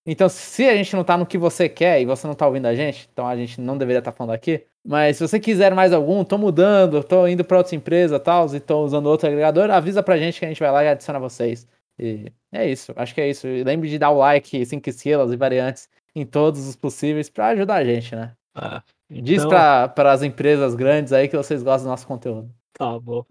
[0.07, 2.66] Então, se a gente não tá no que você quer e você não tá ouvindo
[2.66, 4.64] a gente, então a gente não deveria estar tá falando aqui.
[4.86, 8.46] Mas se você quiser mais algum, tô mudando, tô indo para outras empresas e tal,
[8.54, 11.18] e tô usando outro agregador, avisa pra gente que a gente vai lá e adiciona
[11.18, 11.66] vocês.
[11.98, 13.48] E é isso, acho que é isso.
[13.48, 17.48] E lembre de dar o like, cinco estrelas e variantes em todos os possíveis para
[17.48, 18.32] ajudar a gente, né?
[18.54, 19.24] Ah, então...
[19.24, 22.48] Diz para as empresas grandes aí que vocês gostam do nosso conteúdo.
[22.72, 23.24] Tá bom.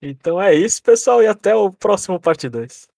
[0.00, 2.89] Então é isso, pessoal, e até o próximo parte 2.